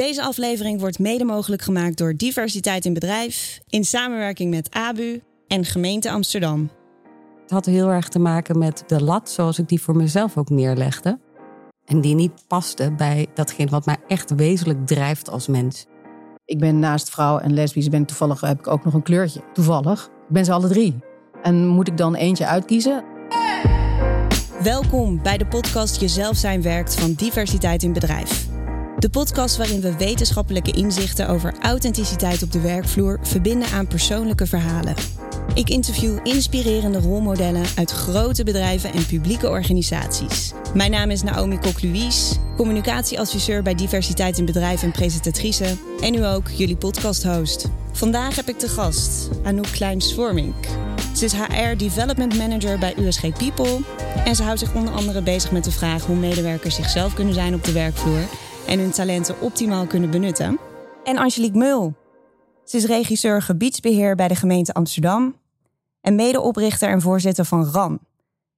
Deze 0.00 0.22
aflevering 0.22 0.80
wordt 0.80 0.98
mede 0.98 1.24
mogelijk 1.24 1.62
gemaakt 1.62 1.98
door 1.98 2.16
Diversiteit 2.16 2.84
in 2.84 2.92
Bedrijf 2.92 3.60
in 3.68 3.84
samenwerking 3.84 4.50
met 4.50 4.70
ABU 4.70 5.20
en 5.46 5.64
Gemeente 5.64 6.10
Amsterdam. 6.10 6.70
Het 7.42 7.50
had 7.50 7.66
heel 7.66 7.88
erg 7.88 8.08
te 8.08 8.18
maken 8.18 8.58
met 8.58 8.84
de 8.86 9.02
lat 9.02 9.30
zoals 9.30 9.58
ik 9.58 9.68
die 9.68 9.80
voor 9.80 9.96
mezelf 9.96 10.36
ook 10.36 10.50
neerlegde. 10.50 11.18
En 11.84 12.00
die 12.00 12.14
niet 12.14 12.46
paste 12.46 12.94
bij 12.96 13.26
datgene 13.34 13.70
wat 13.70 13.86
mij 13.86 13.96
echt 14.06 14.34
wezenlijk 14.34 14.86
drijft 14.86 15.30
als 15.30 15.46
mens. 15.46 15.86
Ik 16.44 16.58
ben 16.58 16.78
naast 16.78 17.10
vrouw 17.10 17.38
en 17.38 17.54
lesbisch 17.54 17.88
ben 17.88 18.00
ik 18.00 18.06
toevallig 18.06 18.40
heb 18.40 18.58
ik 18.58 18.66
ook 18.66 18.84
nog 18.84 18.94
een 18.94 19.02
kleurtje. 19.02 19.40
Toevallig. 19.52 20.04
Ik 20.04 20.32
ben 20.32 20.44
ze 20.44 20.52
alle 20.52 20.68
drie. 20.68 20.98
En 21.42 21.66
moet 21.66 21.88
ik 21.88 21.96
dan 21.96 22.14
eentje 22.14 22.46
uitkiezen? 22.46 23.04
Welkom 24.62 25.22
bij 25.22 25.38
de 25.38 25.46
podcast 25.46 26.00
Jezelf 26.00 26.36
zijn 26.36 26.62
werkt 26.62 27.00
van 27.00 27.12
Diversiteit 27.12 27.82
in 27.82 27.92
Bedrijf. 27.92 28.48
De 29.00 29.10
podcast 29.10 29.56
waarin 29.56 29.80
we 29.80 29.96
wetenschappelijke 29.96 30.70
inzichten 30.70 31.28
over 31.28 31.54
authenticiteit 31.60 32.42
op 32.42 32.52
de 32.52 32.60
werkvloer 32.60 33.18
verbinden 33.22 33.68
aan 33.68 33.86
persoonlijke 33.86 34.46
verhalen. 34.46 34.94
Ik 35.54 35.68
interview 35.68 36.18
inspirerende 36.22 36.98
rolmodellen 36.98 37.64
uit 37.76 37.90
grote 37.90 38.44
bedrijven 38.44 38.92
en 38.92 39.06
publieke 39.06 39.48
organisaties. 39.48 40.52
Mijn 40.74 40.90
naam 40.90 41.10
is 41.10 41.22
Naomi 41.22 41.58
Kok-Louise, 41.58 42.34
communicatieadviseur 42.56 43.62
bij 43.62 43.74
Diversiteit 43.74 44.38
in 44.38 44.44
Bedrijf 44.44 44.82
en 44.82 44.92
presentatrice. 44.92 45.76
En 46.00 46.12
nu 46.12 46.26
ook 46.26 46.48
jullie 46.50 46.76
podcasthost. 46.76 47.68
Vandaag 47.92 48.36
heb 48.36 48.48
ik 48.48 48.58
te 48.58 48.68
gast 48.68 49.28
Anouk 49.42 49.70
Klein-Swarmink. 49.72 50.66
Ze 51.16 51.24
is 51.24 51.32
HR 51.32 51.76
Development 51.76 52.38
Manager 52.38 52.78
bij 52.78 52.94
USG 52.96 53.20
People. 53.20 53.78
En 54.24 54.36
ze 54.36 54.42
houdt 54.42 54.58
zich 54.58 54.74
onder 54.74 54.94
andere 54.94 55.22
bezig 55.22 55.50
met 55.50 55.64
de 55.64 55.72
vraag 55.72 56.06
hoe 56.06 56.16
medewerkers 56.16 56.74
zichzelf 56.74 57.14
kunnen 57.14 57.34
zijn 57.34 57.54
op 57.54 57.64
de 57.64 57.72
werkvloer 57.72 58.28
en 58.70 58.78
hun 58.78 58.90
talenten 58.90 59.40
optimaal 59.40 59.86
kunnen 59.86 60.10
benutten. 60.10 60.58
En 61.04 61.18
Angelique 61.18 61.58
Meul. 61.58 61.94
Ze 62.64 62.76
is 62.76 62.84
regisseur 62.84 63.42
gebiedsbeheer 63.42 64.16
bij 64.16 64.28
de 64.28 64.34
gemeente 64.34 64.72
Amsterdam 64.72 65.36
en 66.00 66.14
medeoprichter 66.14 66.88
en 66.88 67.00
voorzitter 67.00 67.44
van 67.44 67.64
RAN, 67.64 67.98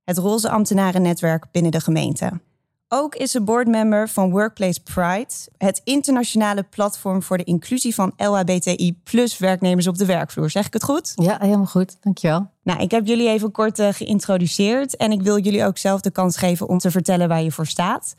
het 0.05 0.19
roze 0.19 0.51
ambtenarennetwerk 0.51 1.47
binnen 1.53 1.73
de 1.73 1.81
gemeente. 1.81 2.41
Ook 2.89 3.15
is 3.15 3.31
ze 3.31 3.43
boardmember 3.43 4.09
van 4.09 4.31
Workplace 4.31 4.83
Pride, 4.83 5.35
het 5.57 5.81
internationale 5.85 6.63
platform 6.63 7.23
voor 7.23 7.39
de 7.39 7.45
inclusie 7.45 7.95
van 7.95 8.13
LHBTI 8.17 9.01
plus 9.05 9.39
werknemers 9.39 9.87
op 9.87 9.97
de 9.97 10.07
werkvloer. 10.07 10.51
Zeg 10.51 10.67
ik 10.67 10.73
het 10.73 10.85
goed? 10.85 11.13
Ja, 11.15 11.37
helemaal 11.41 11.67
goed. 11.67 11.97
Dankjewel. 12.01 12.51
Nou, 12.63 12.81
ik 12.81 12.91
heb 12.91 13.07
jullie 13.07 13.29
even 13.29 13.51
kort 13.51 13.79
uh, 13.79 13.89
geïntroduceerd 13.93 14.97
en 14.97 15.13
ik 15.13 15.23
wil 15.23 15.39
jullie 15.39 15.65
ook 15.65 15.79
zelf 15.79 16.01
de 16.01 16.11
kans 16.11 16.37
geven 16.37 16.69
om 16.69 16.79
te 16.79 16.91
vertellen 16.91 17.29
waar 17.29 17.43
je 17.43 17.53
voor 17.53 17.67
staat. 17.67 18.15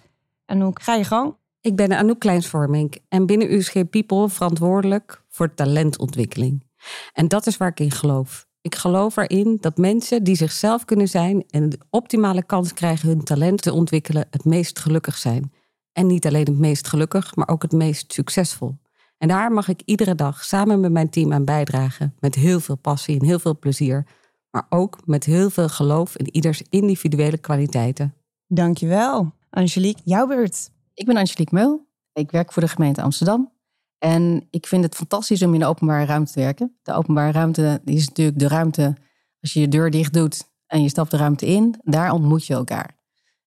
En 0.45 0.61
hoe 0.61 0.71
ga 0.73 0.95
je 0.95 1.03
gang? 1.03 1.35
Ik 1.63 1.75
ben 1.75 1.91
Anouk 1.91 2.19
Kleinsvorming 2.19 2.95
en 3.09 3.25
binnen 3.25 3.53
USG 3.53 3.89
People 3.89 4.29
verantwoordelijk 4.29 5.23
voor 5.29 5.53
talentontwikkeling. 5.53 6.63
En 7.13 7.27
dat 7.27 7.47
is 7.47 7.57
waar 7.57 7.69
ik 7.69 7.79
in 7.79 7.91
geloof. 7.91 8.47
Ik 8.61 8.75
geloof 8.75 9.17
erin 9.17 9.57
dat 9.61 9.77
mensen 9.77 10.23
die 10.23 10.35
zichzelf 10.35 10.85
kunnen 10.85 11.07
zijn 11.07 11.43
en 11.49 11.69
de 11.69 11.77
optimale 11.89 12.45
kans 12.45 12.73
krijgen 12.73 13.07
hun 13.07 13.23
talent 13.23 13.61
te 13.61 13.73
ontwikkelen, 13.73 14.27
het 14.29 14.45
meest 14.45 14.79
gelukkig 14.79 15.17
zijn. 15.17 15.53
En 15.91 16.07
niet 16.07 16.25
alleen 16.25 16.45
het 16.45 16.59
meest 16.59 16.87
gelukkig, 16.87 17.35
maar 17.35 17.47
ook 17.47 17.61
het 17.61 17.71
meest 17.71 18.13
succesvol. 18.13 18.77
En 19.17 19.27
daar 19.27 19.51
mag 19.51 19.67
ik 19.67 19.81
iedere 19.85 20.15
dag 20.15 20.43
samen 20.43 20.79
met 20.79 20.91
mijn 20.91 21.09
team 21.09 21.33
aan 21.33 21.45
bijdragen. 21.45 22.15
Met 22.19 22.35
heel 22.35 22.59
veel 22.59 22.77
passie 22.77 23.19
en 23.19 23.25
heel 23.25 23.39
veel 23.39 23.59
plezier. 23.59 24.05
Maar 24.51 24.65
ook 24.69 24.97
met 25.05 25.23
heel 25.23 25.49
veel 25.49 25.69
geloof 25.69 26.17
in 26.17 26.35
ieders 26.35 26.63
individuele 26.69 27.37
kwaliteiten. 27.37 28.13
Dankjewel. 28.47 29.33
Angelique, 29.49 30.01
jouw 30.05 30.27
beurt. 30.27 30.71
Ik 30.93 31.05
ben 31.05 31.17
Angelique 31.17 31.55
Meul. 31.55 31.87
Ik 32.13 32.31
werk 32.31 32.51
voor 32.51 32.61
de 32.61 32.67
gemeente 32.67 33.01
Amsterdam. 33.01 33.51
En 33.97 34.47
ik 34.49 34.67
vind 34.67 34.83
het 34.83 34.95
fantastisch 34.95 35.43
om 35.43 35.53
in 35.53 35.59
de 35.59 35.65
openbare 35.65 36.05
ruimte 36.05 36.31
te 36.31 36.39
werken. 36.39 36.77
De 36.81 36.93
openbare 36.93 37.31
ruimte 37.31 37.81
is 37.85 38.07
natuurlijk 38.07 38.39
de 38.39 38.47
ruimte 38.47 38.95
als 39.41 39.53
je 39.53 39.59
je 39.59 39.67
deur 39.67 39.91
dicht 39.91 40.13
doet 40.13 40.51
en 40.67 40.81
je 40.81 40.89
stapt 40.89 41.11
de 41.11 41.17
ruimte 41.17 41.45
in. 41.45 41.79
Daar 41.83 42.11
ontmoet 42.11 42.45
je 42.45 42.53
elkaar. 42.53 42.97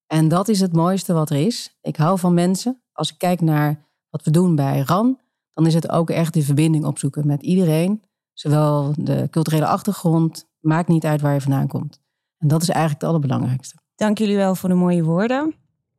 En 0.07 0.29
dat 0.29 0.49
is 0.49 0.61
het 0.61 0.73
mooiste 0.73 1.13
wat 1.13 1.31
er 1.31 1.37
is. 1.37 1.79
Ik 1.81 1.97
hou 1.97 2.19
van 2.19 2.35
mensen. 2.35 2.83
Als 2.93 3.13
ik 3.13 3.19
kijk 3.19 3.41
naar 3.41 3.85
wat 4.11 4.25
we 4.25 4.31
doen 4.31 4.55
bij 4.55 4.81
RAN, 4.81 5.19
dan 5.53 5.67
is 5.67 5.75
het 5.75 5.91
ook 5.91 6.11
echt 6.11 6.35
de 6.35 6.43
verbinding 6.43 6.85
opzoeken 6.85 7.27
met 7.27 7.43
iedereen. 7.43 8.03
Zowel 8.33 8.93
de 8.97 9.29
culturele 9.31 9.67
achtergrond, 9.67 10.49
maakt 10.61 10.89
niet 10.89 11.05
uit 11.05 11.21
waar 11.21 11.35
je 11.35 11.41
vandaan 11.41 11.67
komt. 11.67 12.01
En 12.39 12.49
dat 12.49 12.63
is 12.63 12.69
eigenlijk 12.69 13.01
het 13.01 13.11
allerbelangrijkste. 13.11 13.77
Dank 13.95 14.19
jullie 14.19 14.37
wel 14.37 14.55
voor 14.55 14.69
de 14.69 14.75
mooie 14.75 15.05
woorden. 15.05 15.55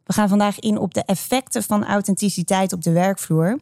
We 0.08 0.14
gaan 0.14 0.30
vandaag 0.30 0.60
in 0.60 0.78
op 0.78 0.94
de 0.94 1.04
effecten 1.04 1.64
van 1.64 1.86
authenticiteit 1.86 2.74
op 2.74 2.84
de 2.84 2.92
werkvloer. 2.92 3.60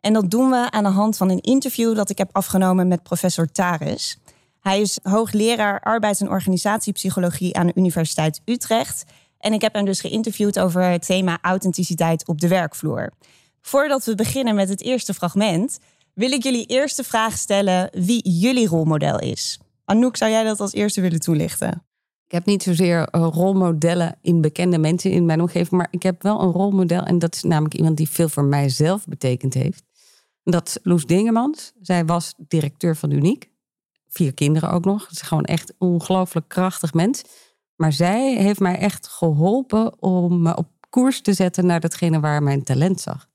En 0.00 0.12
dat 0.12 0.30
doen 0.30 0.50
we 0.50 0.70
aan 0.70 0.84
de 0.84 0.90
hand 0.90 1.16
van 1.16 1.30
een 1.30 1.40
interview 1.40 1.96
dat 1.96 2.10
ik 2.10 2.18
heb 2.18 2.28
afgenomen 2.32 2.88
met 2.88 3.02
professor 3.02 3.52
Taris. 3.52 4.18
Hij 4.60 4.80
is 4.80 4.98
hoogleraar 5.02 5.80
arbeids- 5.80 6.20
en 6.20 6.28
organisatiepsychologie 6.28 7.56
aan 7.56 7.66
de 7.66 7.72
Universiteit 7.74 8.40
Utrecht. 8.44 9.04
En 9.38 9.52
ik 9.52 9.60
heb 9.60 9.74
hem 9.74 9.84
dus 9.84 10.00
geïnterviewd 10.00 10.58
over 10.58 10.82
het 10.82 11.06
thema 11.06 11.38
authenticiteit 11.42 12.28
op 12.28 12.40
de 12.40 12.48
werkvloer. 12.48 13.12
Voordat 13.60 14.04
we 14.04 14.14
beginnen 14.14 14.54
met 14.54 14.68
het 14.68 14.82
eerste 14.82 15.14
fragment, 15.14 15.78
wil 16.14 16.32
ik 16.32 16.42
jullie 16.42 16.66
eerst 16.66 16.96
de 16.96 17.04
vraag 17.04 17.36
stellen 17.36 17.90
wie 17.92 18.30
jullie 18.30 18.68
rolmodel 18.68 19.18
is. 19.18 19.60
Anouk, 19.84 20.16
zou 20.16 20.30
jij 20.30 20.44
dat 20.44 20.60
als 20.60 20.72
eerste 20.72 21.00
willen 21.00 21.20
toelichten? 21.20 21.89
Ik 22.30 22.36
heb 22.36 22.46
niet 22.46 22.62
zozeer 22.62 23.08
eh, 23.08 23.28
rolmodellen 23.32 24.18
in 24.22 24.40
bekende 24.40 24.78
mensen 24.78 25.10
in 25.10 25.26
mijn 25.26 25.40
omgeving, 25.40 25.70
maar 25.70 25.88
ik 25.90 26.02
heb 26.02 26.22
wel 26.22 26.40
een 26.40 26.50
rolmodel. 26.50 27.02
En 27.02 27.18
dat 27.18 27.34
is 27.34 27.42
namelijk 27.42 27.74
iemand 27.74 27.96
die 27.96 28.08
veel 28.08 28.28
voor 28.28 28.44
mijzelf 28.44 29.06
betekend 29.06 29.54
heeft. 29.54 29.82
Dat 30.44 30.66
is 30.68 30.78
Loes 30.82 31.06
Dingemans. 31.06 31.72
Zij 31.80 32.04
was 32.04 32.34
directeur 32.36 32.96
van 32.96 33.10
Uniek. 33.10 33.50
Vier 34.08 34.34
kinderen 34.34 34.70
ook 34.70 34.84
nog. 34.84 35.02
Het 35.02 35.10
is 35.10 35.22
gewoon 35.22 35.44
echt 35.44 35.70
een 35.70 35.88
ongelooflijk 35.88 36.48
krachtig 36.48 36.94
mens. 36.94 37.22
Maar 37.76 37.92
zij 37.92 38.36
heeft 38.36 38.60
mij 38.60 38.78
echt 38.78 39.08
geholpen 39.08 40.02
om 40.02 40.42
me 40.42 40.56
op 40.56 40.68
koers 40.90 41.20
te 41.20 41.32
zetten 41.32 41.66
naar 41.66 41.80
datgene 41.80 42.20
waar 42.20 42.42
mijn 42.42 42.62
talent 42.62 43.00
zag. 43.00 43.29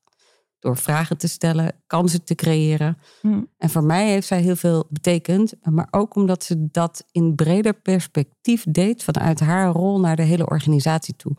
Door 0.66 0.78
vragen 0.78 1.18
te 1.18 1.28
stellen, 1.28 1.74
kansen 1.88 2.24
te 2.24 2.36
creëren. 2.36 2.98
Hmm. 3.22 3.50
En 3.58 3.70
voor 3.70 3.84
mij 3.84 4.10
heeft 4.10 4.28
zij 4.28 4.42
heel 4.42 4.56
veel 4.56 4.86
betekend. 4.90 5.54
Maar 5.62 5.88
ook 5.92 6.16
omdat 6.16 6.44
ze 6.44 6.68
dat 6.72 7.06
in 7.12 7.36
breder 7.36 7.74
perspectief 7.74 8.66
deed 8.70 9.04
vanuit 9.04 9.40
haar 9.40 9.72
rol 9.72 10.00
naar 10.00 10.16
de 10.16 10.24
hele 10.24 10.50
organisatie 10.50 11.16
toe. 11.16 11.36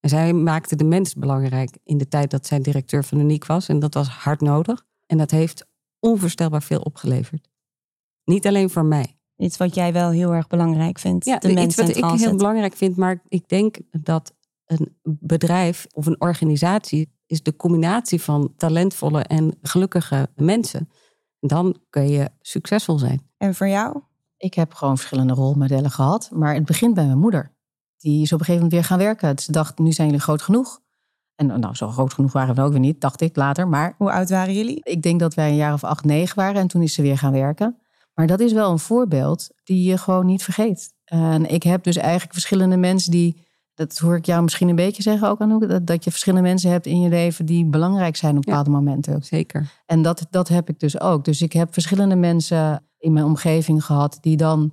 En 0.00 0.08
zij 0.08 0.32
maakte 0.32 0.76
de 0.76 0.84
mens 0.84 1.14
belangrijk 1.14 1.78
in 1.84 1.98
de 1.98 2.08
tijd 2.08 2.30
dat 2.30 2.46
zij 2.46 2.60
directeur 2.60 3.04
van 3.04 3.20
Uniek 3.20 3.46
was. 3.46 3.68
En 3.68 3.78
dat 3.78 3.94
was 3.94 4.08
hard 4.08 4.40
nodig. 4.40 4.86
En 5.06 5.18
dat 5.18 5.30
heeft 5.30 5.66
onvoorstelbaar 5.98 6.62
veel 6.62 6.80
opgeleverd. 6.80 7.48
Niet 8.24 8.46
alleen 8.46 8.70
voor 8.70 8.84
mij. 8.84 9.18
Iets 9.36 9.56
wat 9.56 9.74
jij 9.74 9.92
wel 9.92 10.10
heel 10.10 10.34
erg 10.34 10.46
belangrijk 10.46 10.98
vindt. 10.98 11.24
Ja, 11.24 11.38
de 11.38 11.60
iets 11.60 11.76
wat 11.76 11.96
ik 11.96 12.04
heel 12.04 12.36
belangrijk 12.36 12.76
vind. 12.76 12.96
Maar 12.96 13.22
ik 13.28 13.48
denk 13.48 13.76
dat 13.90 14.34
een 14.64 14.96
bedrijf 15.04 15.86
of 15.92 16.06
een 16.06 16.20
organisatie 16.20 17.18
is 17.30 17.42
de 17.42 17.56
combinatie 17.56 18.22
van 18.22 18.52
talentvolle 18.56 19.22
en 19.22 19.58
gelukkige 19.62 20.28
mensen. 20.34 20.88
Dan 21.40 21.76
kun 21.90 22.08
je 22.08 22.30
succesvol 22.40 22.98
zijn. 22.98 23.30
En 23.36 23.54
voor 23.54 23.68
jou? 23.68 24.00
Ik 24.36 24.54
heb 24.54 24.74
gewoon 24.74 24.96
verschillende 24.96 25.32
rolmodellen 25.32 25.90
gehad. 25.90 26.30
Maar 26.32 26.54
het 26.54 26.64
begint 26.64 26.94
bij 26.94 27.06
mijn 27.06 27.18
moeder. 27.18 27.52
Die 27.96 28.22
is 28.22 28.32
op 28.32 28.38
een 28.38 28.44
gegeven 28.44 28.54
moment 28.54 28.72
weer 28.72 28.84
gaan 28.84 28.98
werken. 28.98 29.38
Ze 29.38 29.52
dacht, 29.52 29.78
nu 29.78 29.92
zijn 29.92 30.06
jullie 30.06 30.22
groot 30.22 30.42
genoeg. 30.42 30.80
En 31.34 31.60
nou, 31.60 31.74
zo 31.74 31.88
groot 31.88 32.14
genoeg 32.14 32.32
waren 32.32 32.54
we 32.54 32.62
ook 32.62 32.70
weer 32.70 32.80
niet, 32.80 33.00
dacht 33.00 33.20
ik 33.20 33.36
later. 33.36 33.68
Maar 33.68 33.94
hoe 33.98 34.12
oud 34.12 34.30
waren 34.30 34.54
jullie? 34.54 34.80
Ik 34.82 35.02
denk 35.02 35.20
dat 35.20 35.34
wij 35.34 35.48
een 35.48 35.56
jaar 35.56 35.72
of 35.72 35.84
acht, 35.84 36.04
negen 36.04 36.36
waren. 36.36 36.60
En 36.60 36.68
toen 36.68 36.82
is 36.82 36.94
ze 36.94 37.02
weer 37.02 37.18
gaan 37.18 37.32
werken. 37.32 37.78
Maar 38.14 38.26
dat 38.26 38.40
is 38.40 38.52
wel 38.52 38.70
een 38.70 38.78
voorbeeld 38.78 39.50
die 39.64 39.88
je 39.88 39.98
gewoon 39.98 40.26
niet 40.26 40.42
vergeet. 40.42 40.92
En 41.04 41.46
ik 41.46 41.62
heb 41.62 41.84
dus 41.84 41.96
eigenlijk 41.96 42.32
verschillende 42.32 42.76
mensen 42.76 43.10
die. 43.10 43.48
Dat 43.80 43.98
hoor 43.98 44.16
ik 44.16 44.26
jou 44.26 44.42
misschien 44.42 44.68
een 44.68 44.76
beetje 44.76 45.02
zeggen 45.02 45.28
ook 45.28 45.40
aan 45.40 45.58
dat, 45.58 45.86
dat 45.86 46.04
je 46.04 46.10
verschillende 46.10 46.48
mensen 46.48 46.70
hebt 46.70 46.86
in 46.86 47.00
je 47.00 47.08
leven 47.08 47.46
die 47.46 47.64
belangrijk 47.64 48.16
zijn 48.16 48.36
op 48.36 48.44
bepaalde 48.44 48.70
momenten. 48.70 49.22
Zeker. 49.22 49.70
En 49.86 50.02
dat, 50.02 50.26
dat 50.30 50.48
heb 50.48 50.68
ik 50.68 50.80
dus 50.80 51.00
ook. 51.00 51.24
Dus 51.24 51.42
ik 51.42 51.52
heb 51.52 51.72
verschillende 51.72 52.16
mensen 52.16 52.82
in 52.98 53.12
mijn 53.12 53.24
omgeving 53.24 53.84
gehad 53.84 54.18
die 54.20 54.36
dan 54.36 54.72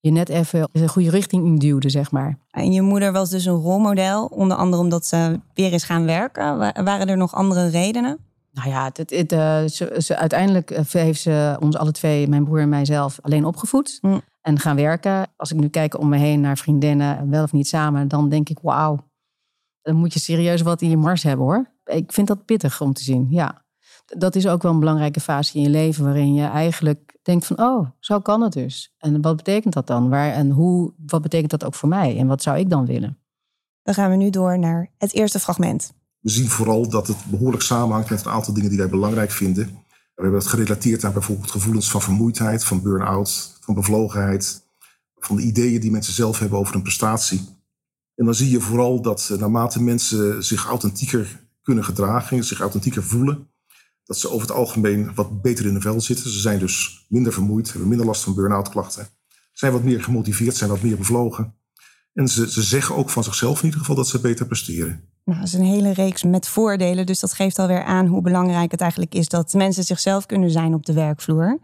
je 0.00 0.10
net 0.10 0.28
even 0.28 0.68
de 0.72 0.88
goede 0.88 1.10
richting 1.10 1.44
induwde, 1.44 1.90
zeg 1.90 2.10
maar. 2.10 2.38
En 2.50 2.72
je 2.72 2.82
moeder 2.82 3.12
was 3.12 3.30
dus 3.30 3.44
een 3.44 3.54
rolmodel, 3.54 4.26
onder 4.26 4.56
andere 4.56 4.82
omdat 4.82 5.06
ze 5.06 5.40
weer 5.54 5.72
is 5.72 5.84
gaan 5.84 6.04
werken. 6.04 6.58
Waren 6.84 7.08
er 7.08 7.16
nog 7.16 7.34
andere 7.34 7.68
redenen? 7.68 8.18
Nou 8.52 8.68
ja, 8.68 8.90
het, 8.92 9.10
het, 9.10 9.32
uh, 9.32 9.64
ze, 9.98 10.16
uiteindelijk 10.16 10.70
eh, 10.70 10.84
heeft 10.86 11.20
ze 11.20 11.56
ons 11.60 11.76
alle 11.76 11.92
twee, 11.92 12.28
mijn 12.28 12.44
broer 12.44 12.60
en 12.60 12.68
mijzelf, 12.68 13.18
alleen 13.22 13.44
opgevoed. 13.44 13.98
Hm. 14.00 14.18
En 14.42 14.58
gaan 14.58 14.76
werken. 14.76 15.26
Als 15.36 15.52
ik 15.52 15.60
nu 15.60 15.68
kijk 15.68 15.98
om 15.98 16.08
me 16.08 16.16
heen 16.16 16.40
naar 16.40 16.58
vriendinnen, 16.58 17.30
wel 17.30 17.42
of 17.42 17.52
niet 17.52 17.68
samen, 17.68 18.08
dan 18.08 18.28
denk 18.28 18.48
ik, 18.48 18.58
wauw, 18.62 18.98
dan 19.82 19.96
moet 19.96 20.12
je 20.12 20.20
serieus 20.20 20.62
wat 20.62 20.82
in 20.82 20.90
je 20.90 20.96
mars 20.96 21.22
hebben 21.22 21.46
hoor. 21.46 21.70
Ik 21.84 22.12
vind 22.12 22.26
dat 22.26 22.44
pittig 22.44 22.80
om 22.80 22.92
te 22.92 23.02
zien, 23.02 23.26
ja. 23.30 23.64
Dat 24.04 24.34
is 24.34 24.46
ook 24.46 24.62
wel 24.62 24.72
een 24.72 24.78
belangrijke 24.78 25.20
fase 25.20 25.56
in 25.56 25.62
je 25.62 25.68
leven 25.68 26.04
waarin 26.04 26.34
je 26.34 26.44
eigenlijk 26.44 27.18
denk 27.22 27.44
van, 27.44 27.58
oh, 27.58 27.90
zo 27.98 28.18
kan 28.18 28.40
het 28.40 28.52
dus. 28.52 28.94
En 28.98 29.20
wat 29.20 29.36
betekent 29.36 29.74
dat 29.74 29.86
dan? 29.86 30.08
Waar, 30.08 30.32
en 30.32 30.50
hoe, 30.50 30.92
wat 31.06 31.22
betekent 31.22 31.50
dat 31.50 31.64
ook 31.64 31.74
voor 31.74 31.88
mij? 31.88 32.18
En 32.18 32.26
wat 32.26 32.42
zou 32.42 32.58
ik 32.58 32.70
dan 32.70 32.86
willen? 32.86 33.18
Dan 33.82 33.94
gaan 33.94 34.10
we 34.10 34.16
nu 34.16 34.30
door 34.30 34.58
naar 34.58 34.90
het 34.98 35.12
eerste 35.12 35.38
fragment. 35.38 35.92
We 36.20 36.30
zien 36.30 36.48
vooral 36.48 36.88
dat 36.88 37.06
het 37.06 37.16
behoorlijk 37.24 37.62
samenhangt 37.62 38.10
met 38.10 38.24
een 38.24 38.32
aantal 38.32 38.54
dingen 38.54 38.68
die 38.68 38.78
wij 38.78 38.88
belangrijk 38.88 39.30
vinden. 39.30 39.78
We 40.14 40.22
hebben 40.22 40.40
het 40.40 40.48
gerelateerd 40.48 41.04
aan 41.04 41.12
bijvoorbeeld 41.12 41.50
gevoelens 41.50 41.90
van 41.90 42.02
vermoeidheid, 42.02 42.64
van 42.64 42.82
burn-out, 42.82 43.58
van 43.60 43.74
bevlogenheid, 43.74 44.62
van 45.18 45.36
de 45.36 45.42
ideeën 45.42 45.80
die 45.80 45.90
mensen 45.90 46.12
zelf 46.12 46.38
hebben 46.38 46.58
over 46.58 46.74
een 46.74 46.82
prestatie. 46.82 47.60
En 48.14 48.24
dan 48.24 48.34
zie 48.34 48.50
je 48.50 48.60
vooral 48.60 49.02
dat 49.02 49.28
eh, 49.32 49.38
naarmate 49.38 49.82
mensen 49.82 50.44
zich 50.44 50.66
authentieker 50.66 51.46
kunnen 51.62 51.84
gedragen, 51.84 52.44
zich 52.44 52.60
authentieker 52.60 53.02
voelen, 53.02 53.50
dat 54.04 54.18
ze 54.18 54.28
over 54.28 54.46
het 54.46 54.56
algemeen 54.56 55.14
wat 55.14 55.42
beter 55.42 55.66
in 55.66 55.74
de 55.74 55.80
vel 55.80 56.00
zitten. 56.00 56.30
Ze 56.30 56.40
zijn 56.40 56.58
dus 56.58 57.06
minder 57.08 57.32
vermoeid, 57.32 57.70
hebben 57.70 57.88
minder 57.88 58.06
last 58.06 58.22
van 58.22 58.34
burn-out 58.34 58.68
klachten, 58.68 59.08
zijn 59.52 59.72
wat 59.72 59.82
meer 59.82 60.02
gemotiveerd, 60.02 60.56
zijn 60.56 60.70
wat 60.70 60.82
meer 60.82 60.96
bevlogen. 60.96 61.54
En 62.14 62.28
ze, 62.28 62.50
ze 62.50 62.62
zeggen 62.62 62.96
ook 62.96 63.10
van 63.10 63.24
zichzelf 63.24 63.58
in 63.58 63.64
ieder 63.64 63.80
geval 63.80 63.96
dat 63.96 64.08
ze 64.08 64.20
beter 64.20 64.46
presteren. 64.46 65.04
Nou, 65.24 65.38
dat 65.38 65.48
is 65.48 65.54
een 65.54 65.64
hele 65.64 65.92
reeks 65.92 66.22
met 66.22 66.48
voordelen. 66.48 67.06
Dus 67.06 67.20
dat 67.20 67.32
geeft 67.32 67.58
alweer 67.58 67.84
aan 67.84 68.06
hoe 68.06 68.22
belangrijk 68.22 68.70
het 68.70 68.80
eigenlijk 68.80 69.14
is 69.14 69.28
dat 69.28 69.52
mensen 69.52 69.84
zichzelf 69.84 70.26
kunnen 70.26 70.50
zijn 70.50 70.74
op 70.74 70.86
de 70.86 70.92
werkvloer. 70.92 71.58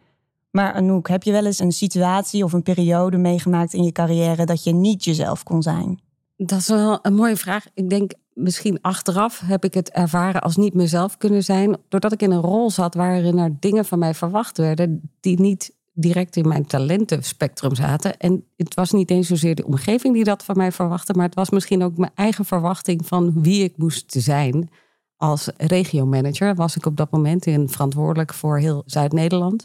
Maar 0.51 0.73
Anouk, 0.73 1.09
heb 1.09 1.23
je 1.23 1.33
wel 1.33 1.47
eens 1.47 1.59
een 1.59 1.73
situatie 1.73 2.45
of 2.45 2.53
een 2.53 2.63
periode 2.63 3.17
meegemaakt 3.17 3.73
in 3.73 3.83
je 3.83 3.93
carrière 3.93 4.47
dat 4.47 4.65
je 4.65 4.73
niet 4.73 5.05
jezelf 5.05 5.43
kon 5.43 5.63
zijn? 5.63 6.01
Dat 6.37 6.59
is 6.59 6.69
wel 6.69 6.99
een 7.03 7.15
mooie 7.15 7.37
vraag. 7.37 7.67
Ik 7.75 7.91
denk 7.91 8.13
misschien 8.33 8.79
achteraf 8.81 9.41
heb 9.45 9.65
ik 9.65 9.75
het 9.75 9.91
ervaren 9.91 10.41
als 10.41 10.57
niet 10.57 10.75
mezelf 10.75 11.17
kunnen 11.17 11.45
zijn. 11.45 11.77
Doordat 11.89 12.13
ik 12.13 12.23
in 12.23 12.31
een 12.31 12.41
rol 12.41 12.71
zat 12.71 12.95
waarin 12.95 13.39
er 13.39 13.57
dingen 13.61 13.85
van 13.85 13.99
mij 13.99 14.15
verwacht 14.15 14.59
werden 14.59 15.11
die 15.21 15.41
niet 15.41 15.77
direct 16.01 16.37
in 16.37 16.49
mijn 16.49 16.67
talentenspectrum 16.67 17.75
zaten. 17.75 18.19
En 18.19 18.45
het 18.57 18.75
was 18.75 18.93
niet 18.93 19.11
eens 19.11 19.29
zozeer 19.29 19.55
de 19.55 19.67
omgeving 19.67 20.15
die 20.15 20.25
dat 20.25 20.45
van 20.45 20.57
mij 20.57 20.73
verwachtte, 20.73 21.13
maar 21.13 21.27
het 21.27 21.35
was 21.35 21.51
misschien 21.51 21.83
ook 21.83 21.97
mijn 21.97 22.13
eigen 22.15 22.45
verwachting 22.45 23.07
van 23.07 23.43
wie 23.43 23.65
ik 23.65 23.77
moest 23.77 24.13
zijn. 24.19 24.71
Als 25.17 25.51
regiomanager 25.57 26.55
was 26.55 26.77
ik 26.77 26.87
op 26.87 26.97
dat 26.97 27.11
moment 27.11 27.47
in 27.47 27.69
verantwoordelijk 27.69 28.35
voor 28.35 28.59
heel 28.59 28.83
Zuid-Nederland. 28.87 29.65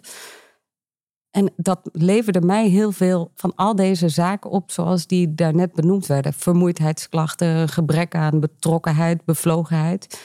En 1.32 1.54
dat 1.56 1.90
leverde 1.92 2.42
mij 2.42 2.68
heel 2.68 2.92
veel 2.92 3.32
van 3.36 3.56
al 3.56 3.76
deze 3.76 4.10
zaken 4.10 4.50
op, 4.50 4.72
zoals 4.72 5.08
die 5.08 5.34
daarnet 5.34 5.74
benoemd 5.74 6.06
werden: 6.06 6.34
vermoeidheidsklachten, 6.34 7.70
gebrek 7.70 8.16
aan 8.16 8.40
betrokkenheid, 8.40 9.26
bevlogenheid. 9.26 10.20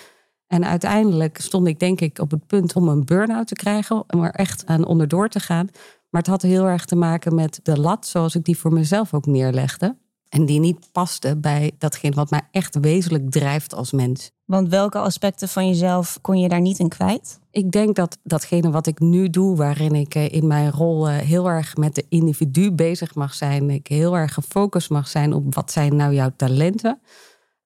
En 0.47 0.65
uiteindelijk 0.65 1.41
stond 1.41 1.67
ik 1.67 1.79
denk 1.79 2.01
ik 2.01 2.19
op 2.19 2.31
het 2.31 2.47
punt 2.47 2.77
om 2.77 2.89
een 2.89 3.05
burn-out 3.05 3.47
te 3.47 3.55
krijgen, 3.55 4.05
om 4.13 4.25
er 4.25 4.31
echt 4.31 4.67
aan 4.67 4.87
onderdoor 4.87 5.29
te 5.29 5.41
gaan. 5.41 5.69
Maar 6.11 6.21
het 6.21 6.31
had 6.31 6.43
heel 6.43 6.67
erg 6.67 6.85
te 6.85 6.97
maken 6.97 7.35
met 7.35 7.61
de 7.63 7.81
lat 7.81 8.07
zoals 8.07 8.35
ik 8.35 8.45
die 8.45 8.59
voor 8.59 8.73
mezelf 8.73 9.15
ook 9.15 9.27
neerlegde. 9.27 9.97
En 10.29 10.47
die 10.47 10.61
niet 10.61 10.93
paste 10.93 11.37
bij 11.37 11.73
datgene 11.79 12.15
wat 12.15 12.31
mij 12.31 12.43
echt 12.51 12.79
wezenlijk 12.81 13.31
drijft 13.31 13.75
als 13.75 13.93
mens. 13.93 14.31
Want 14.45 14.69
welke 14.69 14.99
aspecten 14.99 15.49
van 15.49 15.69
jezelf 15.69 16.19
kon 16.21 16.39
je 16.39 16.49
daar 16.49 16.61
niet 16.61 16.79
in 16.79 16.89
kwijt? 16.89 17.39
Ik 17.51 17.71
denk 17.71 17.97
dat 17.97 18.19
datgene 18.23 18.71
wat 18.71 18.87
ik 18.87 19.01
nu 19.01 19.31
doe, 19.31 19.57
waarin 19.57 19.95
ik 19.95 20.15
eh, 20.15 20.33
in 20.33 20.47
mijn 20.47 20.71
rol 20.71 21.09
eh, 21.09 21.17
heel 21.17 21.49
erg 21.49 21.77
met 21.77 21.95
de 21.95 22.05
individu 22.09 22.73
bezig 22.73 23.15
mag 23.15 23.35
zijn, 23.35 23.71
ik 23.71 23.87
heel 23.87 24.17
erg 24.17 24.35
gefocust 24.35 24.91
mag 24.91 25.09
zijn 25.09 25.33
op 25.33 25.55
wat 25.55 25.73
zijn 25.73 25.97
nou 25.97 26.15
jouw 26.15 26.31
talenten. 26.37 27.01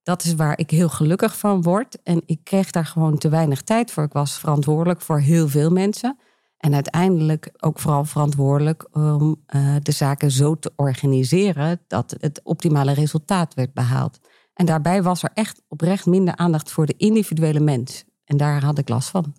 Dat 0.03 0.25
is 0.25 0.35
waar 0.35 0.59
ik 0.59 0.71
heel 0.71 0.89
gelukkig 0.89 1.39
van 1.39 1.63
word. 1.63 2.03
En 2.03 2.23
ik 2.27 2.41
kreeg 2.45 2.71
daar 2.71 2.87
gewoon 2.87 3.19
te 3.19 3.29
weinig 3.29 3.63
tijd 3.63 3.91
voor. 3.91 4.05
Ik 4.05 4.13
was 4.13 4.39
verantwoordelijk 4.39 5.01
voor 5.01 5.21
heel 5.21 5.49
veel 5.49 5.71
mensen. 5.71 6.19
En 6.63 6.75
uiteindelijk 6.75 7.53
ook 7.61 7.79
vooral 7.79 8.05
verantwoordelijk 8.05 8.89
om 8.93 9.37
uh, 9.55 9.77
de 9.83 9.93
zaken 9.93 10.31
zo 10.31 10.59
te 10.59 10.73
organiseren 10.77 11.81
dat 11.87 12.15
het 12.19 12.41
optimale 12.43 12.93
resultaat 12.93 13.55
werd 13.55 13.75
behaald. 13.75 14.19
En 14.55 14.67
daarbij 14.67 15.03
was 15.03 15.23
er 15.23 15.31
echt 15.35 15.63
oprecht 15.69 16.07
minder 16.07 16.37
aandacht 16.37 16.71
voor 16.71 16.87
de 16.87 16.95
individuele 16.97 17.61
mens. 17.61 18.05
En 18.25 18.37
daar 18.37 18.65
had 18.65 18.79
ik 18.79 18.89
last 18.89 19.09
van. 19.09 19.35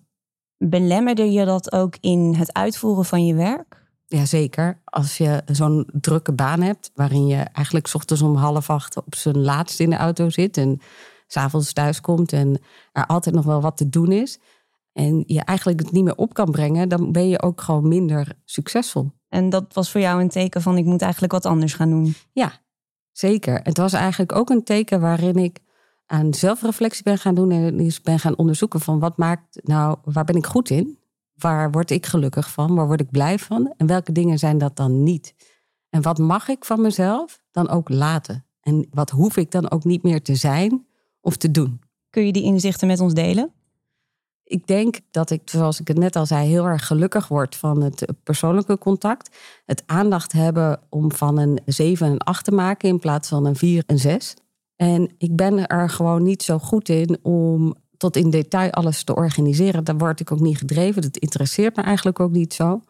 Belemmerde 0.58 1.32
je 1.32 1.44
dat 1.44 1.72
ook 1.72 1.96
in 2.00 2.34
het 2.34 2.52
uitvoeren 2.52 3.04
van 3.04 3.26
je 3.26 3.34
werk? 3.34 3.82
Jazeker. 4.06 4.80
Als 4.84 5.16
je 5.16 5.42
zo'n 5.46 5.88
drukke 5.92 6.32
baan 6.32 6.60
hebt, 6.60 6.90
waarin 6.94 7.26
je 7.26 7.36
eigenlijk 7.36 7.90
ochtends 7.92 8.22
om 8.22 8.36
half 8.36 8.70
acht 8.70 8.96
op 8.96 9.14
zijn 9.14 9.38
laatst 9.38 9.80
in 9.80 9.90
de 9.90 9.96
auto 9.96 10.30
zit 10.30 10.56
en 10.56 10.80
s'avonds 11.26 11.72
thuis 11.72 12.00
komt 12.00 12.32
en 12.32 12.60
er 12.92 13.06
altijd 13.06 13.34
nog 13.34 13.44
wel 13.44 13.60
wat 13.60 13.76
te 13.76 13.88
doen 13.88 14.12
is. 14.12 14.38
En 14.94 15.24
je 15.26 15.40
eigenlijk 15.40 15.80
het 15.80 15.92
niet 15.92 16.04
meer 16.04 16.16
op 16.16 16.34
kan 16.34 16.50
brengen, 16.50 16.88
dan 16.88 17.12
ben 17.12 17.28
je 17.28 17.42
ook 17.42 17.60
gewoon 17.60 17.88
minder 17.88 18.36
succesvol. 18.44 19.10
En 19.28 19.50
dat 19.50 19.74
was 19.74 19.90
voor 19.90 20.00
jou 20.00 20.20
een 20.20 20.28
teken 20.28 20.62
van 20.62 20.78
ik 20.78 20.84
moet 20.84 21.02
eigenlijk 21.02 21.32
wat 21.32 21.46
anders 21.46 21.74
gaan 21.74 21.90
doen. 21.90 22.14
Ja, 22.32 22.52
zeker. 23.12 23.60
Het 23.62 23.76
was 23.76 23.92
eigenlijk 23.92 24.32
ook 24.32 24.50
een 24.50 24.64
teken 24.64 25.00
waarin 25.00 25.36
ik 25.36 25.58
aan 26.06 26.34
zelfreflectie 26.34 27.02
ben 27.02 27.18
gaan 27.18 27.34
doen 27.34 27.50
en 27.50 27.76
dus 27.76 28.00
ben 28.00 28.18
gaan 28.18 28.36
onderzoeken 28.36 28.80
van 28.80 28.98
wat 28.98 29.16
maakt 29.16 29.60
nou, 29.62 29.96
waar 30.04 30.24
ben 30.24 30.36
ik 30.36 30.46
goed 30.46 30.70
in? 30.70 30.98
Waar 31.34 31.70
word 31.70 31.90
ik 31.90 32.06
gelukkig 32.06 32.50
van? 32.50 32.74
Waar 32.74 32.86
word 32.86 33.00
ik 33.00 33.10
blij 33.10 33.38
van? 33.38 33.74
En 33.76 33.86
welke 33.86 34.12
dingen 34.12 34.38
zijn 34.38 34.58
dat 34.58 34.76
dan 34.76 35.02
niet? 35.02 35.34
En 35.88 36.02
wat 36.02 36.18
mag 36.18 36.48
ik 36.48 36.64
van 36.64 36.80
mezelf 36.80 37.42
dan 37.50 37.68
ook 37.68 37.88
laten? 37.88 38.44
En 38.60 38.86
wat 38.90 39.10
hoef 39.10 39.36
ik 39.36 39.50
dan 39.50 39.70
ook 39.70 39.84
niet 39.84 40.02
meer 40.02 40.22
te 40.22 40.34
zijn 40.34 40.86
of 41.20 41.36
te 41.36 41.50
doen? 41.50 41.80
Kun 42.10 42.26
je 42.26 42.32
die 42.32 42.42
inzichten 42.42 42.86
met 42.86 43.00
ons 43.00 43.14
delen? 43.14 43.52
Ik 44.44 44.66
denk 44.66 45.00
dat 45.10 45.30
ik, 45.30 45.42
zoals 45.44 45.80
ik 45.80 45.88
het 45.88 45.98
net 45.98 46.16
al 46.16 46.26
zei, 46.26 46.48
heel 46.48 46.64
erg 46.66 46.86
gelukkig 46.86 47.28
word 47.28 47.56
van 47.56 47.82
het 47.82 48.06
persoonlijke 48.22 48.78
contact. 48.78 49.36
Het 49.64 49.82
aandacht 49.86 50.32
hebben 50.32 50.80
om 50.88 51.12
van 51.12 51.38
een 51.38 51.60
7 51.64 52.06
en 52.06 52.18
8 52.18 52.44
te 52.44 52.52
maken 52.52 52.88
in 52.88 52.98
plaats 52.98 53.28
van 53.28 53.46
een 53.46 53.56
4 53.56 53.82
en 53.86 53.98
6. 53.98 54.34
En 54.76 55.14
ik 55.18 55.36
ben 55.36 55.66
er 55.66 55.90
gewoon 55.90 56.22
niet 56.22 56.42
zo 56.42 56.58
goed 56.58 56.88
in 56.88 57.18
om 57.22 57.74
tot 57.96 58.16
in 58.16 58.30
detail 58.30 58.70
alles 58.70 59.04
te 59.04 59.14
organiseren. 59.14 59.84
Daar 59.84 59.96
word 59.96 60.20
ik 60.20 60.32
ook 60.32 60.40
niet 60.40 60.58
gedreven. 60.58 61.02
Dat 61.02 61.16
interesseert 61.16 61.76
me 61.76 61.82
eigenlijk 61.82 62.20
ook 62.20 62.30
niet 62.30 62.54
zo. 62.54 62.80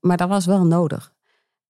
Maar 0.00 0.16
dat 0.16 0.28
was 0.28 0.46
wel 0.46 0.66
nodig. 0.66 1.12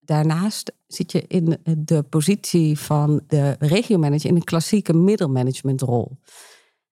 Daarnaast 0.00 0.72
zit 0.86 1.12
je 1.12 1.24
in 1.26 1.58
de 1.78 2.02
positie 2.02 2.78
van 2.78 3.20
de 3.26 3.56
regiomanager 3.58 4.28
in 4.30 4.36
een 4.36 4.44
klassieke 4.44 4.92
middelmanagementrol. 4.92 6.18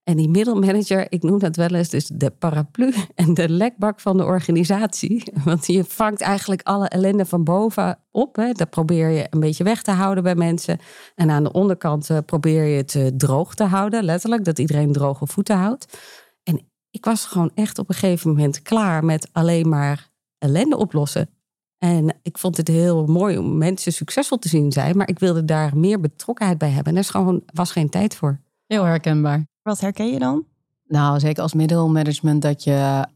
En 0.09 0.17
die 0.17 0.29
middelmanager, 0.29 1.07
ik 1.13 1.23
noem 1.23 1.39
dat 1.39 1.57
wel 1.57 1.69
eens 1.69 1.89
dus 1.89 2.07
de 2.07 2.31
paraplu 2.31 2.93
en 3.15 3.35
de 3.35 3.49
lekbak 3.49 4.01
van 4.01 4.17
de 4.17 4.25
organisatie. 4.25 5.33
Want 5.45 5.67
je 5.67 5.85
vangt 5.85 6.21
eigenlijk 6.21 6.63
alle 6.63 6.89
ellende 6.89 7.27
van 7.27 7.45
boven 7.45 7.99
op. 8.11 8.37
Hè. 8.37 8.53
Dat 8.53 8.71
probeer 8.71 9.09
je 9.09 9.27
een 9.31 9.41
beetje 9.41 9.65
weg 9.65 9.83
te 9.83 9.91
houden 9.91 10.23
bij 10.23 10.35
mensen. 10.35 10.79
En 11.15 11.31
aan 11.31 11.45
de 11.45 11.53
onderkant 11.53 12.11
eh, 12.11 12.19
probeer 12.27 12.65
je 12.65 12.77
het 12.77 12.95
eh, 12.95 13.07
droog 13.07 13.55
te 13.55 13.65
houden, 13.65 14.05
letterlijk. 14.05 14.45
Dat 14.45 14.59
iedereen 14.59 14.93
droge 14.93 15.27
voeten 15.27 15.57
houdt. 15.57 15.99
En 16.43 16.61
ik 16.91 17.05
was 17.05 17.27
gewoon 17.27 17.51
echt 17.55 17.79
op 17.79 17.89
een 17.89 17.95
gegeven 17.95 18.31
moment 18.31 18.63
klaar 18.63 19.05
met 19.05 19.29
alleen 19.33 19.69
maar 19.69 20.11
ellende 20.39 20.77
oplossen. 20.77 21.31
En 21.79 22.19
ik 22.23 22.39
vond 22.39 22.57
het 22.57 22.69
heel 22.69 23.07
mooi 23.07 23.39
om 23.39 23.59
mensen 23.59 23.93
succesvol 23.93 24.39
te 24.39 24.49
zien 24.49 24.73
zijn. 24.73 24.97
Maar 24.97 25.09
ik 25.09 25.19
wilde 25.19 25.45
daar 25.45 25.77
meer 25.77 26.01
betrokkenheid 26.01 26.59
bij 26.59 26.71
hebben. 26.71 26.93
En 26.93 26.99
er 26.99 27.05
is 27.05 27.11
gewoon, 27.11 27.43
was 27.53 27.73
geen 27.73 27.89
tijd 27.89 28.15
voor. 28.15 28.41
Heel 28.67 28.85
herkenbaar. 28.85 29.48
Wat 29.63 29.81
herken 29.81 30.13
je 30.13 30.19
dan? 30.19 30.47
Nou, 30.85 31.19
zeker 31.19 31.43
als 31.43 31.53
middelmanagement 31.53 32.43
dat 32.43 32.65
je 32.65 33.07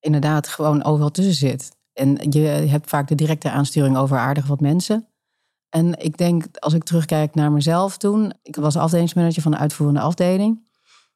inderdaad 0.00 0.48
gewoon 0.48 0.84
overal 0.84 1.10
tussen 1.10 1.34
zit. 1.34 1.76
En 1.92 2.16
je 2.30 2.40
hebt 2.46 2.88
vaak 2.88 3.08
de 3.08 3.14
directe 3.14 3.50
aansturing 3.50 3.96
over 3.96 4.18
aardig 4.18 4.46
wat 4.46 4.60
mensen. 4.60 5.08
En 5.68 5.98
ik 5.98 6.16
denk, 6.16 6.44
als 6.58 6.72
ik 6.72 6.84
terugkijk 6.84 7.34
naar 7.34 7.52
mezelf 7.52 7.96
toen, 7.96 8.32
ik 8.42 8.56
was 8.56 8.76
afdelingsmanager 8.76 9.42
van 9.42 9.50
de 9.50 9.58
uitvoerende 9.58 10.00
afdeling, 10.00 10.68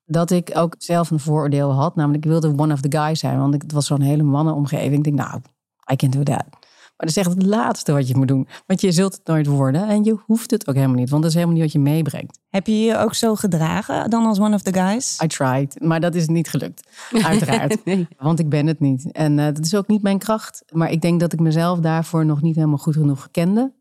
dat 0.05 0.31
ik 0.31 0.51
ook 0.55 0.75
zelf 0.79 1.11
een 1.11 1.21
vooroordeel 1.21 1.73
had. 1.73 1.97
Namelijk, 1.97 2.25
ik 2.25 2.31
wilde 2.31 2.49
one 2.57 2.73
of 2.73 2.81
the 2.81 2.99
guys 2.99 3.21
zijn, 3.21 3.39
want 3.39 3.63
het 3.63 3.73
was 3.73 3.87
zo'n 3.87 4.01
hele 4.01 4.23
mannenomgeving. 4.23 4.95
Ik 4.95 5.05
denk, 5.05 5.17
nou, 5.17 5.41
I 5.93 5.97
can 5.97 6.11
do 6.11 6.23
that. 6.23 6.45
Maar 6.99 7.07
dat 7.07 7.17
is 7.17 7.25
echt 7.27 7.35
het 7.35 7.47
laatste 7.47 7.93
wat 7.93 8.09
je 8.09 8.17
moet 8.17 8.29
doen. 8.29 8.49
Want 8.67 8.81
je 8.81 8.93
zult 8.93 9.13
het 9.13 9.27
nooit 9.27 9.47
worden 9.47 9.89
en 9.89 10.05
je 10.05 10.19
hoeft 10.27 10.51
het 10.51 10.69
ook 10.69 10.75
helemaal 10.75 10.97
niet. 10.97 11.11
Want 11.11 11.23
dat 11.23 11.31
is 11.31 11.37
helemaal 11.37 11.57
niet 11.57 11.65
wat 11.73 11.83
je 11.83 11.91
meebrengt. 11.91 12.39
Heb 12.49 12.67
je 12.67 12.81
je 12.81 12.99
ook 12.99 13.15
zo 13.15 13.35
gedragen 13.35 14.11
dan 14.11 14.27
als 14.27 14.39
one 14.39 14.55
of 14.55 14.63
the 14.63 14.73
guys? 14.73 15.21
I 15.23 15.27
tried, 15.27 15.81
maar 15.81 16.01
dat 16.01 16.15
is 16.15 16.27
niet 16.27 16.49
gelukt. 16.49 16.89
Uiteraard. 17.23 17.85
nee. 17.85 18.09
Want 18.19 18.39
ik 18.39 18.49
ben 18.49 18.67
het 18.67 18.81
niet. 18.81 19.13
En 19.13 19.39
uh, 19.39 19.45
dat 19.45 19.65
is 19.65 19.75
ook 19.75 19.87
niet 19.87 20.03
mijn 20.03 20.19
kracht. 20.19 20.65
Maar 20.73 20.91
ik 20.91 21.01
denk 21.01 21.21
dat 21.21 21.33
ik 21.33 21.41
mezelf 21.41 21.79
daarvoor 21.79 22.25
nog 22.25 22.43
niet 22.43 22.55
helemaal 22.55 22.79
goed 22.79 22.95
genoeg 22.95 23.29
kende. 23.31 23.73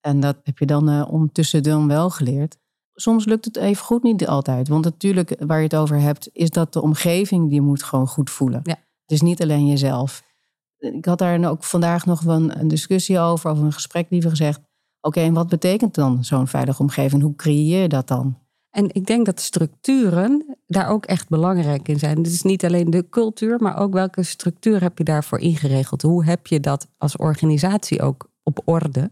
En 0.00 0.20
dat 0.20 0.36
heb 0.42 0.58
je 0.58 0.66
dan 0.66 0.90
uh, 0.90 1.12
ondertussen 1.12 1.62
dan 1.62 1.88
wel 1.88 2.10
geleerd. 2.10 2.56
Soms 2.94 3.24
lukt 3.24 3.44
het 3.44 3.56
even 3.56 3.84
goed 3.84 4.02
niet 4.02 4.26
altijd. 4.26 4.68
Want 4.68 4.84
natuurlijk, 4.84 5.36
waar 5.46 5.58
je 5.58 5.64
het 5.64 5.76
over 5.76 6.00
hebt, 6.00 6.28
is 6.32 6.50
dat 6.50 6.72
de 6.72 6.82
omgeving 6.82 7.50
die 7.50 7.60
moet 7.60 7.82
gewoon 7.82 8.06
goed 8.06 8.30
voelen. 8.30 8.60
Ja. 8.62 8.76
Het 9.02 9.10
is 9.12 9.20
niet 9.20 9.42
alleen 9.42 9.66
jezelf 9.66 10.22
ik 10.92 11.04
had 11.04 11.18
daar 11.18 11.50
ook 11.50 11.64
vandaag 11.64 12.06
nog 12.06 12.20
wel 12.20 12.50
een 12.50 12.68
discussie 12.68 13.18
over, 13.18 13.50
of 13.50 13.58
een 13.58 13.72
gesprek 13.72 14.06
liever 14.10 14.30
gezegd. 14.30 14.60
Oké, 15.00 15.20
en 15.20 15.32
wat 15.32 15.48
betekent 15.48 15.94
dan 15.94 16.24
zo'n 16.24 16.46
veilige 16.46 16.82
omgeving? 16.82 17.22
Hoe 17.22 17.34
creëer 17.34 17.82
je 17.82 17.88
dat 17.88 18.08
dan? 18.08 18.38
En 18.70 18.88
ik 18.92 19.06
denk 19.06 19.26
dat 19.26 19.40
structuren 19.40 20.58
daar 20.66 20.88
ook 20.88 21.04
echt 21.04 21.28
belangrijk 21.28 21.88
in 21.88 21.98
zijn. 21.98 22.22
Is 22.22 22.42
niet 22.42 22.64
alleen 22.64 22.90
de 22.90 23.08
cultuur, 23.08 23.60
maar 23.60 23.76
ook 23.76 23.92
welke 23.92 24.22
structuur 24.22 24.80
heb 24.80 24.98
je 24.98 25.04
daarvoor 25.04 25.38
ingeregeld? 25.38 26.02
Hoe 26.02 26.24
heb 26.24 26.46
je 26.46 26.60
dat 26.60 26.88
als 26.98 27.16
organisatie 27.16 28.02
ook 28.02 28.30
op 28.42 28.60
orde? 28.64 29.10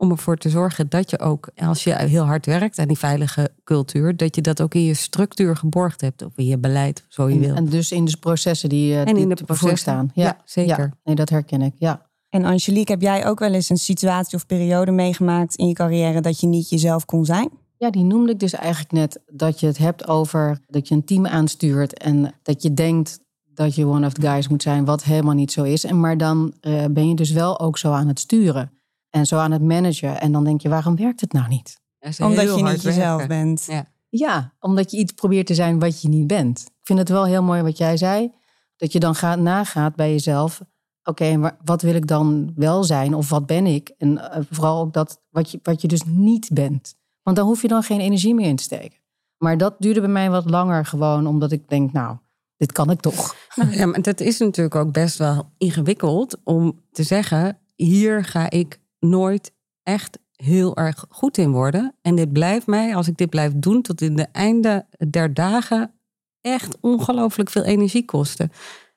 Om 0.00 0.10
ervoor 0.10 0.36
te 0.36 0.48
zorgen 0.48 0.88
dat 0.88 1.10
je 1.10 1.18
ook, 1.18 1.50
als 1.56 1.84
je 1.84 1.94
heel 1.94 2.24
hard 2.24 2.46
werkt 2.46 2.78
aan 2.78 2.88
die 2.88 2.98
veilige 2.98 3.50
cultuur, 3.64 4.16
dat 4.16 4.34
je 4.34 4.40
dat 4.40 4.60
ook 4.60 4.74
in 4.74 4.82
je 4.84 4.94
structuur 4.94 5.56
geborgd 5.56 6.00
hebt. 6.00 6.22
Of 6.22 6.32
in 6.36 6.46
je 6.46 6.58
beleid, 6.58 7.04
zo 7.08 7.28
je 7.28 7.34
En, 7.34 7.40
wil. 7.40 7.54
en 7.54 7.64
dus 7.66 7.92
in 7.92 8.04
de 8.04 8.16
processen 8.20 8.68
die, 8.68 8.92
eh, 8.92 8.98
En 9.00 9.14
die 9.14 9.22
in 9.22 9.28
de 9.28 9.34
te 9.34 9.44
processen. 9.44 9.78
staan. 9.78 10.10
Ja, 10.14 10.24
Ja, 10.24 10.36
zeker. 10.44 10.78
Ja, 10.78 10.92
nee, 11.04 11.14
dat 11.14 11.28
herken 11.28 11.62
ik. 11.62 11.72
Ja. 11.78 12.06
En 12.28 12.44
Angelique, 12.44 12.92
heb 12.92 13.00
jij 13.02 13.26
ook 13.26 13.38
wel 13.38 13.52
eens 13.52 13.68
een 13.68 13.76
situatie 13.76 14.36
of 14.36 14.46
periode 14.46 14.90
meegemaakt 14.90 15.54
in 15.54 15.66
je 15.66 15.74
carrière 15.74 16.20
dat 16.20 16.40
je 16.40 16.46
niet 16.46 16.68
jezelf 16.68 17.04
kon 17.04 17.24
zijn? 17.24 17.50
Ja, 17.76 17.90
die 17.90 18.04
noemde 18.04 18.32
ik 18.32 18.40
dus 18.40 18.52
eigenlijk 18.52 18.92
net. 18.92 19.20
Dat 19.32 19.60
je 19.60 19.66
het 19.66 19.78
hebt 19.78 20.08
over 20.08 20.58
dat 20.66 20.88
je 20.88 20.94
een 20.94 21.04
team 21.04 21.26
aanstuurt. 21.26 21.98
En 21.98 22.34
dat 22.42 22.62
je 22.62 22.74
denkt 22.74 23.20
dat 23.54 23.74
je 23.74 23.86
one 23.86 24.06
of 24.06 24.12
the 24.12 24.20
guys 24.20 24.48
moet 24.48 24.62
zijn, 24.62 24.84
wat 24.84 25.04
helemaal 25.04 25.34
niet 25.34 25.52
zo 25.52 25.62
is. 25.62 25.84
En 25.84 26.00
maar 26.00 26.16
dan 26.16 26.52
eh, 26.60 26.84
ben 26.90 27.08
je 27.08 27.14
dus 27.14 27.30
wel 27.30 27.60
ook 27.60 27.78
zo 27.78 27.92
aan 27.92 28.08
het 28.08 28.18
sturen. 28.18 28.70
En 29.18 29.26
zo 29.26 29.36
aan 29.38 29.52
het 29.52 29.62
managen. 29.62 30.20
En 30.20 30.32
dan 30.32 30.44
denk 30.44 30.60
je, 30.60 30.68
waarom 30.68 30.96
werkt 30.96 31.20
het 31.20 31.32
nou 31.32 31.48
niet? 31.48 31.80
Omdat 32.26 32.44
je 32.56 32.62
niet 32.72 32.82
jezelf 32.82 33.16
werken. 33.18 33.28
bent. 33.28 33.64
Ja. 33.70 33.86
Ja, 34.08 34.52
omdat 34.60 34.90
je 34.90 34.96
iets 34.96 35.12
probeert 35.12 35.46
te 35.46 35.54
zijn 35.54 35.78
wat 35.78 36.02
je 36.02 36.08
niet 36.08 36.26
bent. 36.26 36.60
Ik 36.60 36.72
vind 36.86 36.98
het 36.98 37.08
wel 37.08 37.24
heel 37.24 37.42
mooi 37.42 37.62
wat 37.62 37.78
jij 37.78 37.96
zei. 37.96 38.32
Dat 38.76 38.92
je 38.92 39.00
dan 39.00 39.14
gaat, 39.14 39.38
nagaat 39.38 39.94
bij 39.96 40.10
jezelf. 40.10 40.60
Oké, 41.02 41.24
en 41.24 41.40
wa- 41.40 41.56
wat 41.64 41.82
wil 41.82 41.94
ik 41.94 42.06
dan 42.06 42.52
wel 42.54 42.84
zijn? 42.84 43.14
Of 43.14 43.28
wat 43.28 43.46
ben 43.46 43.66
ik? 43.66 43.88
En 43.98 44.30
eh, 44.32 44.40
vooral 44.50 44.80
ook 44.80 44.92
dat 44.92 45.20
wat 45.30 45.50
je, 45.50 45.60
wat 45.62 45.80
je 45.82 45.88
dus 45.88 46.02
niet 46.06 46.50
bent. 46.52 46.94
Want 47.22 47.36
dan 47.36 47.46
hoef 47.46 47.62
je 47.62 47.68
dan 47.68 47.82
geen 47.82 48.00
energie 48.00 48.34
meer 48.34 48.48
in 48.48 48.56
te 48.56 48.62
steken. 48.62 48.98
Maar 49.36 49.58
dat 49.58 49.74
duurde 49.78 50.00
bij 50.00 50.08
mij 50.08 50.30
wat 50.30 50.50
langer 50.50 50.86
gewoon. 50.86 51.26
Omdat 51.26 51.52
ik 51.52 51.68
denk, 51.68 51.92
nou, 51.92 52.16
dit 52.56 52.72
kan 52.72 52.90
ik 52.90 53.00
toch. 53.00 53.36
Nou 53.54 53.70
ja, 53.76 53.86
maar 53.86 54.02
dat 54.02 54.20
is 54.20 54.38
natuurlijk 54.38 54.74
ook 54.74 54.92
best 54.92 55.18
wel 55.18 55.50
ingewikkeld 55.58 56.36
om 56.44 56.80
te 56.92 57.02
zeggen: 57.02 57.58
hier 57.74 58.24
ga 58.24 58.50
ik 58.50 58.80
nooit 59.00 59.52
echt 59.82 60.18
heel 60.32 60.76
erg 60.76 61.04
goed 61.08 61.38
in 61.38 61.50
worden. 61.50 61.94
En 62.02 62.14
dit 62.14 62.32
blijft 62.32 62.66
mij, 62.66 62.96
als 62.96 63.08
ik 63.08 63.16
dit 63.16 63.30
blijf 63.30 63.52
doen, 63.56 63.82
tot 63.82 64.00
in 64.00 64.16
de 64.16 64.26
einde 64.32 64.86
der 65.08 65.34
dagen 65.34 65.92
echt 66.40 66.76
ongelooflijk 66.80 67.50
veel 67.50 67.64
energie 67.64 68.04
kosten. 68.04 68.50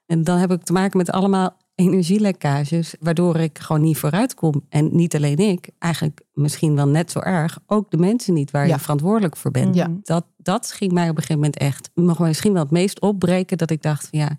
En 0.06 0.24
dan 0.24 0.38
heb 0.38 0.52
ik 0.52 0.64
te 0.64 0.74
maken 0.74 0.98
met 0.98 1.12
allemaal 1.12 1.58
energielekkages, 1.76 2.96
waardoor 3.00 3.36
ik 3.36 3.60
gewoon 3.60 3.82
niet 3.82 3.98
vooruit 3.98 4.34
kom. 4.34 4.66
En 4.70 4.96
niet 4.96 5.16
alleen 5.16 5.38
ik, 5.38 5.70
eigenlijk 5.80 6.22
misschien 6.34 6.76
wel 6.76 6.88
net 6.88 7.12
zo 7.12 7.20
erg, 7.20 7.60
ook 7.66 7.92
de 7.92 7.98
mensen 7.98 8.34
niet 8.34 8.52
waar 8.52 8.68
Ja. 8.68 8.74
je 8.74 8.80
verantwoordelijk 8.80 9.38
voor 9.38 9.52
bent. 9.52 9.76
Ja. 9.76 9.88
Dat, 10.04 10.26
dat 10.38 10.72
ging 10.72 10.92
mij 10.92 11.04
op 11.04 11.10
een 11.10 11.16
gegeven 11.16 11.36
moment 11.36 11.58
echt 11.58 11.90
nog 11.94 12.20
misschien 12.20 12.54
wel 12.54 12.62
het 12.62 12.72
meest 12.72 13.00
opbreken. 13.02 13.58
Dat 13.58 13.70
ik 13.70 13.82
dacht, 13.82 14.08
van, 14.08 14.20
ja, 14.20 14.38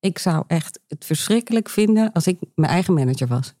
ik 0.00 0.18
zou 0.18 0.44
echt 0.46 0.80
het 0.88 1.04
verschrikkelijk 1.04 1.68
vinden 1.68 2.12
als 2.12 2.26
ik 2.26 2.38
mijn 2.54 2.70
eigen 2.72 2.94
manager 2.94 3.26
was. 3.28 3.54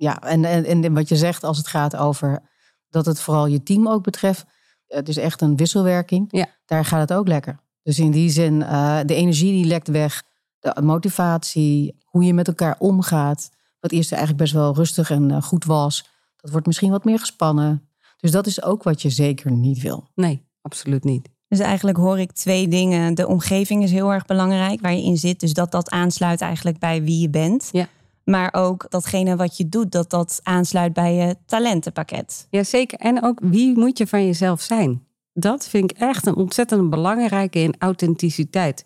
Ja, 0.00 0.22
en, 0.22 0.44
en, 0.44 0.84
en 0.84 0.94
wat 0.94 1.08
je 1.08 1.16
zegt 1.16 1.44
als 1.44 1.56
het 1.56 1.66
gaat 1.66 1.96
over 1.96 2.42
dat 2.88 3.06
het 3.06 3.20
vooral 3.20 3.46
je 3.46 3.62
team 3.62 3.88
ook 3.88 4.02
betreft. 4.02 4.44
Het 4.86 5.08
is 5.08 5.16
echt 5.16 5.40
een 5.40 5.56
wisselwerking. 5.56 6.26
Ja. 6.30 6.46
Daar 6.64 6.84
gaat 6.84 7.08
het 7.08 7.18
ook 7.18 7.28
lekker. 7.28 7.60
Dus 7.82 7.98
in 7.98 8.10
die 8.10 8.30
zin, 8.30 8.62
eh, 8.62 8.98
de 9.06 9.14
energie 9.14 9.52
die 9.52 9.64
lekt 9.64 9.88
weg. 9.88 10.22
De 10.58 10.82
motivatie, 10.82 11.98
hoe 12.04 12.24
je 12.24 12.34
met 12.34 12.48
elkaar 12.48 12.76
omgaat. 12.78 13.50
Wat 13.80 13.90
eerst 13.90 14.12
eigenlijk 14.12 14.42
best 14.42 14.52
wel 14.52 14.74
rustig 14.74 15.10
en 15.10 15.30
eh, 15.30 15.42
goed 15.42 15.64
was. 15.64 16.08
Dat 16.36 16.50
wordt 16.50 16.66
misschien 16.66 16.90
wat 16.90 17.04
meer 17.04 17.18
gespannen. 17.18 17.88
Dus 18.16 18.30
dat 18.30 18.46
is 18.46 18.62
ook 18.62 18.82
wat 18.82 19.02
je 19.02 19.10
zeker 19.10 19.50
niet 19.50 19.80
wil. 19.80 20.08
Nee, 20.14 20.46
absoluut 20.60 21.04
niet. 21.04 21.28
Dus 21.48 21.58
eigenlijk 21.58 21.96
hoor 21.98 22.18
ik 22.18 22.32
twee 22.32 22.68
dingen. 22.68 23.14
De 23.14 23.26
omgeving 23.26 23.82
is 23.82 23.90
heel 23.90 24.12
erg 24.12 24.26
belangrijk 24.26 24.80
waar 24.80 24.92
je 24.92 25.02
in 25.02 25.16
zit. 25.16 25.40
Dus 25.40 25.52
dat 25.52 25.70
dat 25.70 25.90
aansluit 25.90 26.40
eigenlijk 26.40 26.78
bij 26.78 27.02
wie 27.02 27.20
je 27.20 27.30
bent. 27.30 27.68
Ja. 27.72 27.88
Maar 28.30 28.48
ook 28.52 28.90
datgene 28.90 29.36
wat 29.36 29.56
je 29.56 29.68
doet, 29.68 29.92
dat 29.92 30.10
dat 30.10 30.40
aansluit 30.42 30.92
bij 30.92 31.14
je 31.14 31.36
talentenpakket. 31.46 32.46
Ja, 32.50 32.62
zeker. 32.62 32.98
En 32.98 33.22
ook 33.22 33.40
wie 33.42 33.78
moet 33.78 33.98
je 33.98 34.06
van 34.06 34.26
jezelf 34.26 34.60
zijn? 34.60 35.06
Dat 35.32 35.68
vind 35.68 35.90
ik 35.90 35.98
echt 35.98 36.26
een 36.26 36.36
ontzettend 36.36 36.90
belangrijke 36.90 37.58
in 37.58 37.74
authenticiteit. 37.78 38.80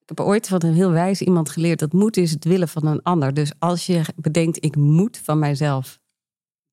Ik 0.00 0.16
heb 0.16 0.20
ooit 0.20 0.48
van 0.48 0.62
een 0.64 0.74
heel 0.74 0.90
wijs 0.90 1.20
iemand 1.20 1.50
geleerd 1.50 1.78
dat 1.78 1.92
moed 1.92 2.16
is 2.16 2.30
het 2.30 2.44
willen 2.44 2.68
van 2.68 2.86
een 2.86 3.02
ander. 3.02 3.34
Dus 3.34 3.52
als 3.58 3.86
je 3.86 4.02
bedenkt, 4.16 4.64
ik 4.64 4.76
moet 4.76 5.18
van 5.18 5.38
mijzelf 5.38 5.98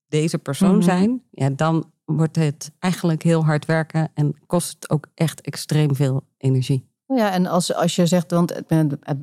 deze 0.08 0.38
persoon 0.38 0.74
Mhm. 0.76 0.82
zijn, 0.82 1.22
ja, 1.30 1.50
dan 1.50 1.92
wordt 2.04 2.36
het 2.36 2.70
eigenlijk 2.78 3.22
heel 3.22 3.44
hard 3.44 3.64
werken 3.64 4.10
en 4.14 4.36
kost 4.46 4.72
het 4.74 4.90
ook 4.90 5.06
echt 5.14 5.40
extreem 5.40 5.94
veel 5.94 6.22
energie. 6.38 6.88
Nou 7.06 7.20
ja, 7.20 7.32
en 7.32 7.46
als, 7.46 7.74
als 7.74 7.96
je 7.96 8.06
zegt, 8.06 8.30
want 8.30 8.58
ik 8.58 8.66
ben 8.66 8.98
het 9.02 9.18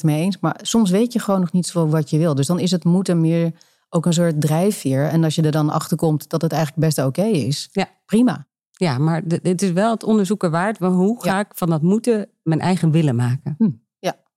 90% 0.00 0.04
mee 0.04 0.20
eens, 0.20 0.38
maar 0.40 0.58
soms 0.62 0.90
weet 0.90 1.12
je 1.12 1.18
gewoon 1.18 1.40
nog 1.40 1.52
niet 1.52 1.66
zo 1.66 1.86
wat 1.88 2.10
je 2.10 2.18
wil. 2.18 2.34
Dus 2.34 2.46
dan 2.46 2.58
is 2.58 2.70
het 2.70 2.84
moeten 2.84 3.20
meer 3.20 3.52
ook 3.88 4.06
een 4.06 4.12
soort 4.12 4.40
drijfveer. 4.40 5.08
En 5.08 5.24
als 5.24 5.34
je 5.34 5.42
er 5.42 5.50
dan 5.52 5.70
achter 5.70 5.96
komt 5.96 6.28
dat 6.28 6.42
het 6.42 6.52
eigenlijk 6.52 6.86
best 6.86 6.98
oké 7.06 7.22
is, 7.24 7.68
Ja. 7.72 7.86
prima. 8.06 8.46
Ja, 8.70 8.98
maar 8.98 9.22
dit 9.42 9.62
is 9.62 9.72
wel 9.72 9.90
het 9.90 10.04
onderzoeken 10.04 10.50
waard. 10.50 10.78
Maar 10.78 10.90
hoe 10.90 11.22
ga 11.22 11.30
Ja. 11.34 11.38
ik 11.40 11.46
van 11.54 11.70
dat 11.70 11.82
moeten 11.82 12.28
mijn 12.42 12.60
eigen 12.60 12.90
willen 12.90 13.16
maken? 13.16 13.56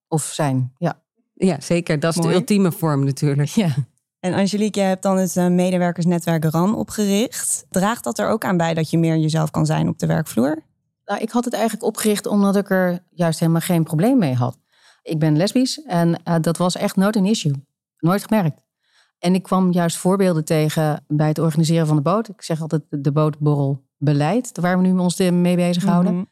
Of 0.09 0.23
zijn, 0.23 0.73
ja. 0.77 1.01
Ja, 1.33 1.59
zeker. 1.61 1.99
Dat 1.99 2.11
is 2.11 2.17
Mooi. 2.21 2.29
de 2.33 2.35
ultieme 2.39 2.71
vorm 2.71 3.05
natuurlijk. 3.05 3.49
ja. 3.49 3.69
En 4.19 4.33
Angelique, 4.33 4.79
jij 4.79 4.89
hebt 4.89 5.01
dan 5.03 5.17
het 5.17 5.37
eh, 5.37 5.47
medewerkersnetwerk 5.47 6.43
RAN 6.43 6.75
opgericht. 6.75 7.65
Draagt 7.69 8.03
dat 8.03 8.19
er 8.19 8.29
ook 8.29 8.45
aan 8.45 8.57
bij 8.57 8.73
dat 8.73 8.89
je 8.89 8.97
meer 8.97 9.17
jezelf 9.17 9.51
kan 9.51 9.65
zijn 9.65 9.87
op 9.87 9.99
de 9.99 10.05
werkvloer? 10.05 10.63
Nou, 11.07 11.21
ik 11.21 11.31
had 11.31 11.45
het 11.45 11.53
eigenlijk 11.53 11.83
opgericht 11.83 12.25
omdat 12.25 12.55
ik 12.55 12.69
er 12.69 13.03
juist 13.09 13.39
helemaal 13.39 13.61
geen 13.61 13.83
probleem 13.83 14.17
mee 14.17 14.33
had. 14.33 14.57
Ik 15.01 15.19
ben 15.19 15.37
lesbisch 15.37 15.81
en 15.83 16.23
eh, 16.23 16.35
dat 16.41 16.57
was 16.57 16.75
echt 16.75 16.95
nooit 16.95 17.15
een 17.15 17.25
issue. 17.25 17.65
Nooit 17.97 18.23
gemerkt. 18.23 18.65
En 19.19 19.33
ik 19.33 19.43
kwam 19.43 19.71
juist 19.71 19.97
voorbeelden 19.97 20.45
tegen 20.45 21.03
bij 21.07 21.27
het 21.27 21.39
organiseren 21.39 21.87
van 21.87 21.95
de 21.95 22.01
boot. 22.01 22.29
Ik 22.29 22.41
zeg 22.41 22.61
altijd 22.61 22.81
de 22.89 23.11
bootborrel 23.11 23.85
beleid, 23.97 24.57
waar 24.61 24.77
we 24.81 24.87
nu 24.87 24.97
ons 24.97 25.17
mee 25.17 25.55
bezighouden. 25.55 26.13
Mhm. 26.13 26.23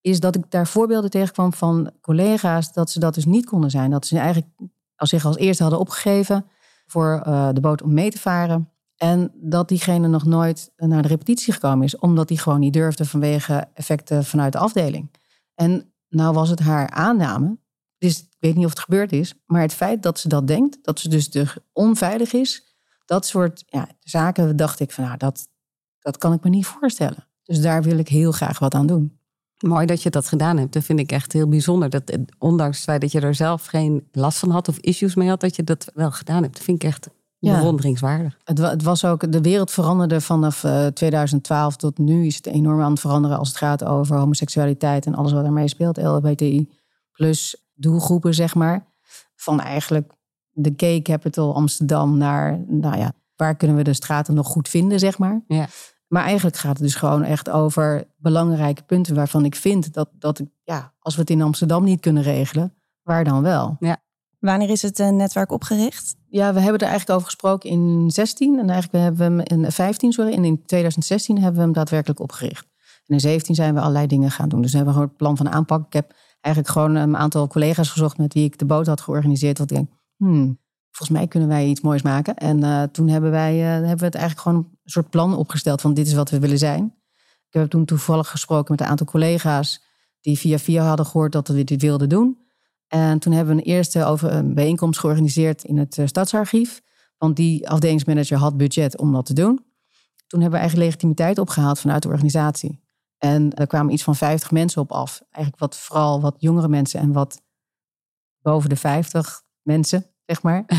is 0.00 0.20
dat 0.20 0.36
ik 0.36 0.50
daar 0.50 0.66
voorbeelden 0.66 1.10
tegenkwam 1.10 1.52
van 1.52 1.90
collega's 2.00 2.72
dat 2.72 2.90
ze 2.90 3.00
dat 3.00 3.14
dus 3.14 3.24
niet 3.24 3.46
konden 3.46 3.70
zijn. 3.70 3.90
Dat 3.90 4.06
ze 4.06 4.18
eigenlijk 4.18 4.48
als 4.96 5.10
zich 5.10 5.24
als 5.24 5.36
eerste 5.36 5.62
hadden 5.62 5.80
opgegeven 5.80 6.46
voor 6.86 7.20
eh, 7.24 7.48
de 7.52 7.60
boot 7.60 7.82
om 7.82 7.94
mee 7.94 8.10
te 8.10 8.18
varen. 8.18 8.69
En 9.02 9.32
dat 9.34 9.68
diegene 9.68 10.08
nog 10.08 10.24
nooit 10.24 10.72
naar 10.76 11.02
de 11.02 11.08
repetitie 11.08 11.52
gekomen 11.52 11.84
is, 11.84 11.98
omdat 11.98 12.28
die 12.28 12.38
gewoon 12.38 12.60
niet 12.60 12.72
durfde 12.72 13.04
vanwege 13.04 13.68
effecten 13.74 14.24
vanuit 14.24 14.52
de 14.52 14.58
afdeling. 14.58 15.10
En 15.54 15.92
nou 16.08 16.34
was 16.34 16.48
het 16.48 16.58
haar 16.58 16.90
aanname, 16.90 17.58
dus 17.98 18.20
ik 18.20 18.36
weet 18.38 18.54
niet 18.54 18.64
of 18.64 18.70
het 18.70 18.80
gebeurd 18.80 19.12
is, 19.12 19.34
maar 19.46 19.60
het 19.60 19.74
feit 19.74 20.02
dat 20.02 20.18
ze 20.18 20.28
dat 20.28 20.46
denkt, 20.46 20.78
dat 20.82 20.98
ze 20.98 21.08
dus 21.08 21.30
de 21.30 21.46
onveilig 21.72 22.32
is, 22.32 22.76
dat 23.04 23.26
soort 23.26 23.64
ja, 23.66 23.88
zaken 24.00 24.56
dacht 24.56 24.80
ik 24.80 24.92
van 24.92 25.04
nou, 25.04 25.16
dat, 25.16 25.48
dat 25.98 26.18
kan 26.18 26.32
ik 26.32 26.42
me 26.42 26.50
niet 26.50 26.66
voorstellen. 26.66 27.26
Dus 27.42 27.60
daar 27.60 27.82
wil 27.82 27.98
ik 27.98 28.08
heel 28.08 28.32
graag 28.32 28.58
wat 28.58 28.74
aan 28.74 28.86
doen. 28.86 29.18
Mooi 29.58 29.86
dat 29.86 30.02
je 30.02 30.10
dat 30.10 30.26
gedaan 30.26 30.56
hebt. 30.56 30.72
Dat 30.72 30.84
vind 30.84 30.98
ik 30.98 31.12
echt 31.12 31.32
heel 31.32 31.48
bijzonder. 31.48 31.90
Dat, 31.90 32.10
eh, 32.10 32.20
ondanks 32.38 32.76
het 32.76 32.84
feit 32.84 33.00
dat 33.00 33.12
je 33.12 33.20
er 33.20 33.34
zelf 33.34 33.66
geen 33.66 34.08
last 34.12 34.38
van 34.38 34.50
had 34.50 34.68
of 34.68 34.78
issues 34.78 35.14
mee 35.14 35.28
had, 35.28 35.40
dat 35.40 35.56
je 35.56 35.64
dat 35.64 35.90
wel 35.94 36.10
gedaan 36.10 36.42
hebt. 36.42 36.54
Dat 36.54 36.64
vind 36.64 36.82
ik 36.82 36.88
echt 36.88 37.08
Ja. 37.40 37.58
bewonderingswaardig. 37.58 38.38
Het, 38.44 38.58
het 38.58 38.82
was 38.82 39.04
ook, 39.04 39.32
de 39.32 39.40
wereld 39.40 39.70
veranderde 39.70 40.20
vanaf 40.20 40.64
eh, 40.64 40.86
2012 40.86 41.76
tot 41.76 41.98
nu 41.98 42.26
is 42.26 42.36
het 42.36 42.46
enorm 42.46 42.80
aan 42.80 42.90
het 42.90 43.00
veranderen 43.00 43.38
als 43.38 43.48
het 43.48 43.56
gaat 43.56 43.84
over 43.84 44.16
homoseksualiteit 44.16 45.06
en 45.06 45.14
alles 45.14 45.32
wat 45.32 45.44
ermee 45.44 45.68
speelt, 45.68 45.96
LHBTI 45.96 46.68
plus 47.12 47.68
doelgroepen, 47.74 48.34
zeg 48.34 48.54
maar. 48.54 48.86
Van 49.36 49.60
eigenlijk 49.60 50.12
de 50.50 50.72
gay 50.76 51.02
capital 51.02 51.54
Amsterdam 51.54 52.16
naar, 52.16 52.64
nou 52.66 52.98
ja, 52.98 53.12
waar 53.36 53.56
kunnen 53.56 53.76
we 53.76 53.82
de 53.82 53.92
straten 53.92 54.34
nog 54.34 54.46
goed 54.46 54.68
vinden, 54.68 54.98
zeg 54.98 55.18
maar. 55.18 55.42
Ja. 55.48 55.66
Maar 56.06 56.24
eigenlijk 56.24 56.56
gaat 56.56 56.78
het 56.78 56.82
dus 56.82 56.94
gewoon 56.94 57.22
echt 57.22 57.50
over 57.50 58.04
belangrijke 58.16 58.82
punten 58.82 59.14
waarvan 59.14 59.44
ik 59.44 59.54
vind 59.54 59.92
dat, 59.92 60.08
dat 60.12 60.38
ik, 60.38 60.48
ja, 60.64 60.92
als 60.98 61.14
we 61.14 61.20
het 61.20 61.30
in 61.30 61.42
Amsterdam 61.42 61.84
niet 61.84 62.00
kunnen 62.00 62.22
regelen, 62.22 62.74
waar 63.02 63.24
dan 63.24 63.42
wel? 63.42 63.76
Wanneer 64.38 64.70
is 64.70 64.82
het 64.82 64.98
eh, 65.00 65.08
netwerk 65.08 65.52
opgericht? 65.52 66.16
Ja, 66.30 66.54
we 66.54 66.60
hebben 66.60 66.80
er 66.80 66.88
eigenlijk 66.88 67.10
over 67.10 67.24
gesproken 67.24 67.70
in 67.70 68.10
16 68.10 68.58
en 68.58 68.70
eigenlijk 68.70 69.04
hebben 69.04 69.36
we 69.36 69.42
hem 69.42 69.64
in 69.64 69.72
15, 69.72 70.12
sorry, 70.12 70.32
en 70.32 70.44
in 70.44 70.64
2016 70.64 71.36
hebben 71.36 71.54
we 71.54 71.60
hem 71.60 71.72
daadwerkelijk 71.72 72.20
opgericht. 72.20 72.66
En 73.06 73.14
in 73.14 73.20
17 73.20 73.54
zijn 73.54 73.74
we 73.74 73.80
allerlei 73.80 74.06
dingen 74.06 74.30
gaan 74.30 74.48
doen. 74.48 74.62
Dus 74.62 74.70
we 74.70 74.76
hebben 74.76 74.94
gewoon 74.94 75.08
het 75.08 75.18
plan 75.18 75.36
van 75.36 75.50
aanpak. 75.50 75.86
Ik 75.86 75.92
heb 75.92 76.14
eigenlijk 76.40 76.74
gewoon 76.74 76.94
een 76.94 77.16
aantal 77.16 77.48
collega's 77.48 77.90
gezocht 77.90 78.18
met 78.18 78.34
wie 78.34 78.44
ik 78.44 78.58
de 78.58 78.64
boot 78.64 78.86
had 78.86 79.00
georganiseerd. 79.00 79.58
Want 79.58 79.70
ik 79.70 79.76
denk, 79.76 79.90
hmm, 80.16 80.58
volgens 80.90 81.18
mij 81.18 81.28
kunnen 81.28 81.48
wij 81.48 81.66
iets 81.66 81.80
moois 81.80 82.02
maken. 82.02 82.36
En 82.36 82.62
eh, 82.62 82.82
toen 82.82 83.08
hebben 83.08 83.30
wij 83.30 83.60
eh, 83.60 83.66
hebben 83.66 83.98
we 83.98 84.04
het 84.04 84.14
eigenlijk 84.14 84.40
gewoon 84.40 84.58
een 84.58 84.90
soort 84.90 85.10
plan 85.10 85.36
opgesteld 85.36 85.80
van 85.80 85.94
dit 85.94 86.06
is 86.06 86.14
wat 86.14 86.30
we 86.30 86.38
willen 86.38 86.58
zijn. 86.58 86.94
Ik 87.48 87.60
heb 87.60 87.70
toen 87.70 87.84
toevallig 87.84 88.28
gesproken 88.28 88.72
met 88.72 88.80
een 88.80 88.86
aantal 88.86 89.06
collega's 89.06 89.84
die 90.20 90.38
via 90.38 90.58
via 90.58 90.84
hadden 90.84 91.06
gehoord 91.06 91.32
dat 91.32 91.48
we 91.48 91.64
dit 91.64 91.82
wilden 91.82 92.08
doen. 92.08 92.38
En 92.90 93.18
toen 93.18 93.32
hebben 93.32 93.56
we 93.56 93.60
een 93.60 93.68
eerste 93.68 94.04
over 94.04 94.32
een 94.32 94.54
bijeenkomst 94.54 95.00
georganiseerd 95.00 95.64
in 95.64 95.78
het 95.78 95.98
eh, 95.98 96.06
stadsarchief. 96.06 96.82
Want 97.18 97.36
die 97.36 97.68
afdelingsmanager 97.68 98.36
had 98.38 98.56
budget 98.56 98.98
om 98.98 99.12
dat 99.12 99.26
te 99.26 99.34
doen. 99.34 99.64
Toen 100.26 100.40
hebben 100.40 100.58
we 100.58 100.64
eigen 100.64 100.78
legitimiteit 100.78 101.38
opgehaald 101.38 101.80
vanuit 101.80 102.02
de 102.02 102.08
organisatie. 102.08 102.80
En 103.18 103.54
er 103.54 103.66
kwamen 103.66 103.92
iets 103.92 104.02
van 104.02 104.16
50 104.16 104.50
mensen 104.50 104.82
op 104.82 104.92
af. 104.92 105.22
Eigenlijk 105.30 105.58
wat, 105.58 105.78
vooral 105.78 106.20
wat 106.20 106.34
jongere 106.38 106.68
mensen 106.68 107.00
en 107.00 107.12
wat 107.12 107.42
boven 108.42 108.68
de 108.68 108.76
50 108.76 109.42
mensen, 109.62 110.06
zeg 110.26 110.42
maar. 110.42 110.64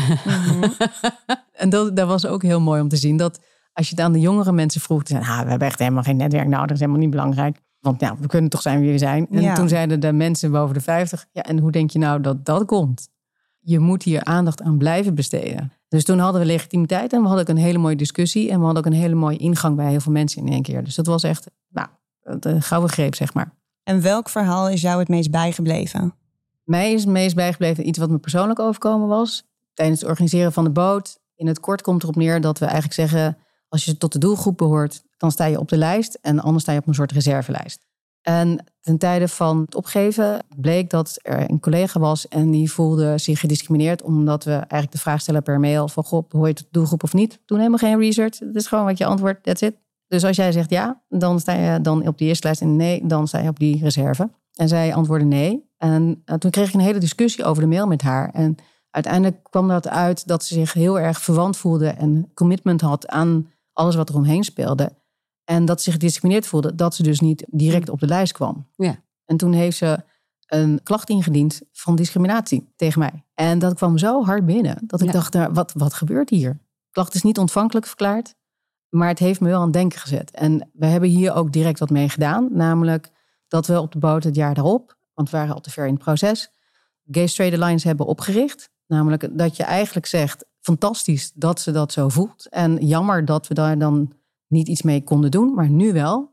En 1.52 1.70
dat, 1.70 1.96
dat 1.96 2.08
was 2.08 2.26
ook 2.26 2.42
heel 2.42 2.60
mooi 2.60 2.80
om 2.80 2.88
te 2.88 2.96
zien. 2.96 3.16
Dat 3.16 3.40
Als 3.72 3.88
je 3.88 3.94
het 3.94 4.04
aan 4.04 4.12
de 4.12 4.20
jongere 4.20 4.52
mensen 4.52 4.80
vroeg, 4.80 5.02
zeiden 5.04 5.28
ah, 5.28 5.42
we 5.42 5.48
hebben 5.48 5.68
echt 5.68 5.78
helemaal 5.78 6.02
geen 6.02 6.16
netwerk 6.16 6.46
nodig, 6.46 6.66
dat 6.66 6.70
is 6.70 6.80
helemaal 6.80 7.00
niet 7.00 7.10
belangrijk. 7.10 7.58
Want 7.82 8.00
ja, 8.00 8.16
we 8.18 8.26
kunnen 8.26 8.50
toch 8.50 8.62
zijn 8.62 8.80
wie 8.80 8.90
we 8.92 8.98
zijn. 8.98 9.26
En 9.30 9.40
Ja. 9.42 9.54
toen 9.54 9.68
zeiden 9.68 10.00
de 10.00 10.12
mensen 10.12 10.50
boven 10.50 10.74
de 10.74 10.80
50, 10.80 11.26
ja, 11.32 11.42
en 11.42 11.58
hoe 11.58 11.70
denk 11.70 11.90
je 11.90 11.98
nou 11.98 12.20
dat 12.20 12.44
dat 12.44 12.64
komt? 12.64 13.08
Je 13.60 13.78
moet 13.78 14.02
hier 14.02 14.24
aandacht 14.24 14.62
aan 14.62 14.78
blijven 14.78 15.14
besteden. 15.14 15.72
Dus 15.88 16.04
toen 16.04 16.18
hadden 16.18 16.40
we 16.40 16.46
legitimiteit 16.46 17.12
en 17.12 17.20
we 17.20 17.26
hadden 17.26 17.42
ook 17.48 17.56
een 17.56 17.62
hele 17.62 17.78
mooie 17.78 17.96
discussie. 17.96 18.50
En 18.50 18.58
we 18.58 18.64
hadden 18.64 18.84
ook 18.84 18.92
een 18.92 18.98
hele 18.98 19.14
mooie 19.14 19.36
ingang 19.36 19.76
bij 19.76 19.90
heel 19.90 20.00
veel 20.00 20.12
mensen 20.12 20.46
in 20.46 20.52
één 20.52 20.62
keer. 20.62 20.84
Dus 20.84 20.94
dat 20.94 21.06
was 21.06 21.22
echt, 21.22 21.50
nou, 21.68 21.88
de 22.38 22.60
gouden 22.60 22.90
greep, 22.90 23.14
zeg 23.14 23.34
maar. 23.34 23.54
En 23.82 24.02
welk 24.02 24.28
verhaal 24.28 24.68
is 24.68 24.80
jou 24.80 24.98
het 24.98 25.08
meest 25.08 25.30
bijgebleven? 25.30 26.14
Mij 26.64 26.92
is 26.92 27.00
het 27.00 27.10
meest 27.10 27.34
bijgebleven 27.34 27.88
iets 27.88 27.98
wat 27.98 28.10
me 28.10 28.18
persoonlijk 28.18 28.58
overkomen 28.58 29.08
was. 29.08 29.44
Tijdens 29.74 30.00
het 30.00 30.08
organiseren 30.08 30.52
van 30.52 30.64
de 30.64 30.70
boot. 30.70 31.20
In 31.36 31.46
het 31.46 31.60
kort 31.60 31.82
komt 31.82 32.02
erop 32.02 32.16
neer 32.16 32.40
dat 32.40 32.58
we 32.58 32.64
eigenlijk 32.64 32.94
zeggen... 32.94 33.38
als 33.68 33.84
je 33.84 33.96
tot 33.96 34.12
de 34.12 34.18
doelgroep 34.18 34.56
behoort, 34.56 35.02
dan 35.22 35.30
sta 35.30 35.44
je 35.44 35.58
op 35.58 35.68
de 35.68 35.76
lijst... 35.76 36.18
en 36.20 36.40
anders 36.40 36.62
sta 36.62 36.72
je 36.72 36.78
op 36.78 36.86
een 36.86 36.94
soort 36.94 37.12
reservelijst. 37.12 37.86
En 38.22 38.64
ten 38.80 38.98
tijde 38.98 39.28
van 39.28 39.60
het 39.60 39.74
opgeven 39.74 40.38
bleek 40.56 40.90
dat 40.90 41.18
er 41.22 41.50
een 41.50 41.60
collega 41.60 42.00
was... 42.00 42.28
en 42.28 42.50
die 42.50 42.72
voelde 42.72 43.18
zich 43.18 43.40
gediscrimineerd... 43.40 44.02
omdat 44.02 44.44
we 44.44 44.52
eigenlijk 44.52 44.92
de 44.92 44.98
vraag 44.98 45.20
stellen 45.20 45.42
per 45.42 45.60
mail... 45.60 45.88
van 45.88 46.04
goh, 46.04 46.28
behoor 46.28 46.48
je 46.48 46.54
de 46.54 46.64
doelgroep 46.70 47.02
of 47.02 47.12
niet? 47.12 47.38
Doen 47.46 47.58
helemaal 47.58 47.78
geen 47.78 47.98
research. 47.98 48.38
Het 48.38 48.56
is 48.56 48.66
gewoon 48.66 48.84
wat 48.84 48.98
je 48.98 49.04
antwoordt, 49.04 49.42
that's 49.42 49.62
it. 49.62 49.74
Dus 50.06 50.24
als 50.24 50.36
jij 50.36 50.52
zegt 50.52 50.70
ja, 50.70 51.02
dan 51.08 51.40
sta 51.40 51.52
je 51.52 51.80
dan 51.80 52.06
op 52.06 52.18
die 52.18 52.28
eerste 52.28 52.46
lijst... 52.46 52.60
en 52.60 52.76
nee, 52.76 53.06
dan 53.06 53.28
sta 53.28 53.38
je 53.38 53.48
op 53.48 53.58
die 53.58 53.82
reserve. 53.82 54.30
En 54.52 54.68
zij 54.68 54.94
antwoordde 54.94 55.26
nee. 55.26 55.70
En 55.78 56.22
eh, 56.24 56.36
toen 56.36 56.50
kreeg 56.50 56.68
ik 56.68 56.74
een 56.74 56.80
hele 56.80 56.98
discussie 56.98 57.44
over 57.44 57.62
de 57.62 57.68
mail 57.68 57.86
met 57.86 58.02
haar. 58.02 58.30
En 58.32 58.56
uiteindelijk 58.90 59.42
kwam 59.50 59.68
dat 59.68 59.88
uit 59.88 60.26
dat 60.26 60.44
ze 60.44 60.54
zich 60.54 60.72
heel 60.72 61.00
erg 61.00 61.20
verwant 61.20 61.56
voelde 61.56 61.88
en 61.88 62.30
commitment 62.34 62.80
had 62.80 63.08
aan 63.08 63.46
alles 63.72 63.94
wat 63.94 64.08
er 64.08 64.14
omheen 64.14 64.44
speelde. 64.44 65.00
En 65.44 65.64
dat 65.64 65.78
ze 65.78 65.84
zich 65.84 65.92
gediscrimineerd 65.92 66.46
voelde, 66.46 66.74
dat 66.74 66.94
ze 66.94 67.02
dus 67.02 67.20
niet 67.20 67.44
direct 67.50 67.88
op 67.88 68.00
de 68.00 68.06
lijst 68.06 68.32
kwam. 68.32 68.66
Ja. 68.76 68.96
En 69.24 69.36
toen 69.36 69.52
heeft 69.52 69.76
ze 69.76 69.98
een 70.46 70.80
klacht 70.82 71.08
ingediend 71.08 71.60
van 71.72 71.96
discriminatie 71.96 72.72
tegen 72.76 72.98
mij. 72.98 73.24
En 73.34 73.58
dat 73.58 73.74
kwam 73.74 73.98
zo 73.98 74.24
hard 74.24 74.46
binnen 74.46 74.78
dat 74.86 75.00
ik 75.00 75.06
Ja. 75.06 75.12
dacht, 75.12 75.32
nou, 75.32 75.52
wat, 75.52 75.72
wat 75.76 75.94
gebeurt 75.94 76.30
hier? 76.30 76.52
De 76.52 76.90
klacht 76.90 77.14
is 77.14 77.22
niet 77.22 77.38
ontvankelijk 77.38 77.86
verklaard, 77.86 78.34
maar 78.88 79.08
het 79.08 79.18
heeft 79.18 79.40
me 79.40 79.48
wel 79.48 79.58
aan 79.58 79.64
het 79.64 79.72
denken 79.72 80.00
gezet. 80.00 80.30
En 80.30 80.70
we 80.72 80.86
hebben 80.86 81.08
hier 81.08 81.34
ook 81.34 81.52
direct 81.52 81.78
wat 81.78 81.90
mee 81.90 82.08
gedaan, 82.08 82.48
namelijk 82.50 83.10
dat 83.48 83.66
we 83.66 83.80
op 83.80 83.92
de 83.92 83.98
boot 83.98 84.24
het 84.24 84.34
jaar 84.34 84.54
daarop, 84.54 84.96
want 85.14 85.30
we 85.30 85.36
waren 85.36 85.54
al 85.54 85.60
te 85.60 85.70
ver 85.70 85.86
in 85.86 85.94
het 85.94 86.02
proces, 86.02 86.50
Gay 87.10 87.26
Straight 87.26 87.60
Alliance 87.60 87.86
hebben 87.86 88.06
opgericht. 88.06 88.70
Namelijk 88.86 89.38
dat 89.38 89.56
je 89.56 89.62
eigenlijk 89.62 90.06
zegt, 90.06 90.44
fantastisch 90.60 91.32
dat 91.34 91.60
ze 91.60 91.72
dat 91.72 91.92
zo 91.92 92.08
voelt. 92.08 92.48
En 92.48 92.86
jammer 92.86 93.24
dat 93.24 93.46
we 93.48 93.54
daar 93.54 93.78
dan 93.78 94.12
niet 94.52 94.68
iets 94.68 94.82
mee 94.82 95.04
konden 95.04 95.30
doen, 95.30 95.54
maar 95.54 95.70
nu 95.70 95.92
wel. 95.92 96.30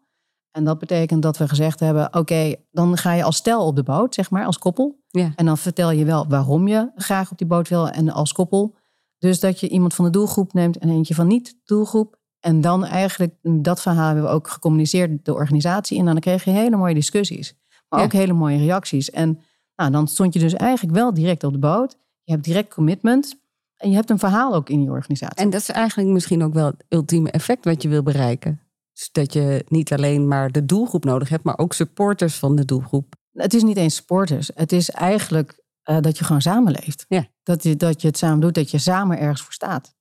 En 0.51 0.63
dat 0.63 0.79
betekent 0.79 1.21
dat 1.21 1.37
we 1.37 1.47
gezegd 1.47 1.79
hebben, 1.79 2.13
oké, 2.13 2.55
dan 2.71 2.97
ga 2.97 3.13
je 3.13 3.23
als 3.23 3.35
stel 3.35 3.65
op 3.65 3.75
de 3.75 3.83
boot, 3.83 4.13
zeg 4.13 4.29
maar, 4.29 4.45
als 4.45 4.57
koppel. 4.57 4.99
Ja. 5.07 5.33
En 5.35 5.45
dan 5.45 5.57
vertel 5.57 5.91
je 5.91 6.05
wel 6.05 6.27
waarom 6.27 6.67
je 6.67 6.91
graag 6.95 7.31
op 7.31 7.37
die 7.37 7.47
boot 7.47 7.67
wil 7.67 7.89
en 7.89 8.09
als 8.09 8.31
koppel. 8.33 8.75
Dus 9.17 9.39
dat 9.39 9.59
je 9.59 9.69
iemand 9.69 9.93
van 9.93 10.05
de 10.05 10.11
doelgroep 10.11 10.53
neemt 10.53 10.77
en 10.77 10.89
eentje 10.89 11.15
van 11.15 11.27
niet-doelgroep. 11.27 12.17
En 12.39 12.61
dan 12.61 12.85
eigenlijk, 12.85 13.35
dat 13.41 13.81
verhaal 13.81 14.05
hebben 14.05 14.23
we 14.23 14.29
ook 14.29 14.47
gecommuniceerd 14.47 15.25
de 15.25 15.33
organisatie. 15.33 15.99
En 15.99 16.05
dan 16.05 16.19
kreeg 16.19 16.43
je 16.43 16.51
hele 16.51 16.75
mooie 16.77 16.93
discussies. 16.93 17.55
Maar 17.89 17.99
Ja. 17.99 18.05
ook 18.05 18.11
hele 18.11 18.33
mooie 18.33 18.57
reacties. 18.57 19.09
En 19.09 19.39
nou, 19.75 19.91
dan 19.91 20.07
stond 20.07 20.33
je 20.33 20.39
dus 20.39 20.53
eigenlijk 20.53 20.97
wel 20.97 21.13
direct 21.13 21.43
op 21.43 21.51
de 21.51 21.59
boot. 21.59 21.97
Je 22.23 22.31
hebt 22.31 22.43
direct 22.45 22.73
commitment. 22.73 23.39
En 23.79 23.89
je 23.89 23.95
hebt 23.95 24.09
een 24.09 24.19
verhaal 24.19 24.53
ook 24.53 24.69
in 24.69 24.83
je 24.83 24.89
organisatie. 24.89 25.35
En 25.35 25.49
dat 25.49 25.61
is 25.61 25.69
eigenlijk 25.69 26.09
misschien 26.09 26.43
ook 26.43 26.53
wel 26.53 26.65
het 26.65 26.85
ultieme 26.89 27.31
effect 27.31 27.65
wat 27.65 27.81
je 27.81 27.89
wil 27.89 28.03
bereiken. 28.03 28.61
Dus 28.93 29.09
dat 29.11 29.33
je 29.33 29.65
niet 29.67 29.93
alleen 29.93 30.27
maar 30.27 30.51
de 30.51 30.65
doelgroep 30.65 31.03
nodig 31.03 31.29
hebt, 31.29 31.43
maar 31.43 31.57
ook 31.57 31.73
supporters 31.73 32.35
van 32.35 32.55
de 32.55 32.65
doelgroep. 32.65 33.15
Het 33.31 33.53
is 33.53 33.63
niet 33.63 33.77
eens 33.77 33.95
sporters. 33.95 34.51
Het 34.55 34.71
is 34.71 34.89
eigenlijk 34.89 35.63
eh, 35.83 35.99
dat 36.01 36.17
je 36.17 36.23
gewoon 36.23 36.41
samenleeft. 36.41 37.05
Ja. 37.07 37.27
Dat, 37.43 37.63
je, 37.63 37.75
dat 37.75 38.01
je 38.01 38.07
het 38.07 38.17
samen 38.17 38.39
doet, 38.39 38.53
dat 38.53 38.71
je 38.71 38.77
samen 38.77 39.19
ergens 39.19 39.41
voor 39.41 39.53
staat. 39.53 39.95